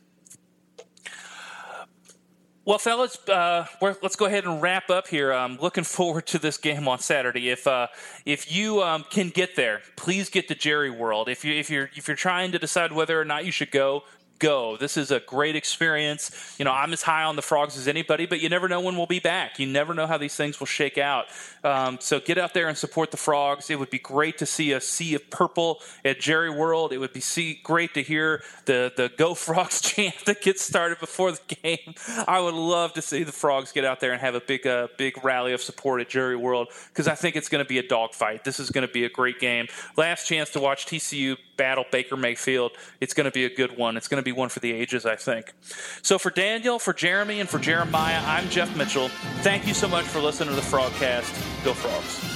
Well, 2.65 2.79
fellas, 2.79 3.19
uh, 3.29 3.67
let's 3.81 4.15
go 4.15 4.27
ahead 4.27 4.45
and 4.45 4.63
wrap 4.63 4.89
up 4.89 5.09
here. 5.09 5.33
I'm 5.33 5.59
looking 5.59 5.83
forward 5.99 6.27
to 6.29 6.39
this 6.39 6.59
game 6.59 6.87
on 6.87 7.01
Saturday. 7.01 7.51
If 7.51 7.67
uh, 7.67 7.89
if 8.25 8.53
you 8.53 8.83
um, 8.83 9.05
can 9.11 9.31
get 9.31 9.57
there, 9.57 9.81
please 9.97 10.31
get 10.31 10.47
to 10.47 10.55
Jerry 10.55 10.91
World. 10.91 11.29
If 11.29 11.45
you 11.45 11.53
if 11.55 11.71
you're 11.71 11.91
if 11.97 12.07
you're 12.07 12.17
trying 12.17 12.53
to 12.53 12.61
decide 12.61 12.93
whether 12.93 13.21
or 13.21 13.25
not 13.25 13.45
you 13.45 13.51
should 13.51 13.73
go, 13.73 14.05
go. 14.43 14.77
This 14.77 14.97
is 14.97 15.13
a 15.13 15.21
great 15.21 15.55
experience. 15.55 16.57
You 16.59 16.65
know, 16.65 16.73
I'm 16.73 16.93
as 16.93 17.01
high 17.01 17.23
on 17.23 17.37
the 17.37 17.43
frogs 17.43 17.79
as 17.79 17.87
anybody, 17.87 18.27
but 18.27 18.41
you 18.41 18.49
never 18.49 18.69
know 18.69 18.81
when 18.81 18.97
we'll 18.97 19.07
be 19.07 19.21
back. 19.21 19.61
You 19.61 19.69
never 19.69 19.95
know 19.95 20.09
how 20.09 20.19
these 20.19 20.35
things 20.35 20.59
will 20.59 20.67
shake 20.67 20.99
out. 20.99 21.27
Um, 21.63 21.99
so 22.01 22.19
get 22.19 22.39
out 22.39 22.53
there 22.53 22.67
and 22.67 22.77
support 22.77 23.13
the 23.13 23.17
frogs. 23.17 23.71
It 23.71 23.79
would 23.79 23.89
be 23.91 24.01
great 24.01 24.39
to 24.39 24.47
see 24.47 24.73
a 24.73 24.81
sea 24.81 25.15
of 25.15 25.31
purple 25.31 25.81
at 26.05 26.19
Jerry 26.19 26.51
World. 26.51 26.93
It 26.93 26.99
would 26.99 27.13
be 27.13 27.21
see, 27.21 27.61
great 27.63 27.95
to 27.95 28.03
hear 28.03 28.43
the 28.65 28.93
the 28.97 29.13
Go 29.17 29.35
Frogs 29.43 29.81
chant 29.81 30.25
that 30.27 30.43
gets 30.43 30.61
started 30.63 30.99
before 30.99 31.31
the 31.31 31.55
game. 31.63 31.95
I 32.27 32.41
would 32.41 32.55
love 32.55 32.95
to 32.95 33.03
see 33.03 33.23
the 33.23 33.33
frogs 33.33 33.71
get 33.71 33.85
out 33.85 34.01
there 34.01 34.13
and 34.13 34.21
have 34.21 34.35
a 34.35 34.41
big 34.41 34.67
uh, 34.67 34.89
big 34.99 35.25
rally 35.25 35.53
of 35.53 35.63
support 35.63 36.01
at 36.01 36.09
Jerry 36.09 36.37
World 36.37 36.69
because 36.89 37.07
I 37.07 37.15
think 37.15 37.37
it's 37.37 37.49
going 37.49 37.65
to 37.65 37.69
be 37.69 37.79
a 37.79 37.87
dogfight. 37.87 38.43
This 38.43 38.59
is 38.59 38.71
going 38.71 38.87
to 38.87 38.93
be 38.93 39.05
a 39.05 39.09
great 39.09 39.39
game. 39.39 39.69
Last 39.97 40.27
chance 40.27 40.51
to 40.51 40.61
watch 40.61 40.87
TCU 40.87 41.37
battle 41.63 41.87
Baker 41.93 42.17
Mayfield. 42.17 42.73
It's 43.01 43.15
going 43.15 43.27
to 43.27 43.31
be 43.31 43.45
a 43.45 43.55
good 43.55 43.77
one. 43.77 43.97
It's 43.97 44.09
going 44.09 44.21
to 44.21 44.25
be 44.25 44.33
one 44.33 44.49
for 44.49 44.59
the 44.59 44.73
ages, 44.73 45.07
I 45.07 45.15
think. 45.15 45.53
So 46.03 46.19
for 46.19 46.31
Daniel, 46.31 46.81
for 46.81 46.93
Jeremy, 46.93 47.39
and 47.39 47.49
for 47.49 47.61
Jeremiah, 47.61 48.21
I'm 48.25 48.49
Jeff 48.49 48.77
Mitchell. 48.77 49.11
Thank 49.43 49.69
you 49.69 49.73
so 49.73 49.87
much 49.87 50.05
for 50.05 50.19
listening 50.19 50.49
to 50.49 50.57
the 50.57 50.61
Frogcast. 50.61 51.65
Go 51.65 51.73
Frogs. 51.73 52.32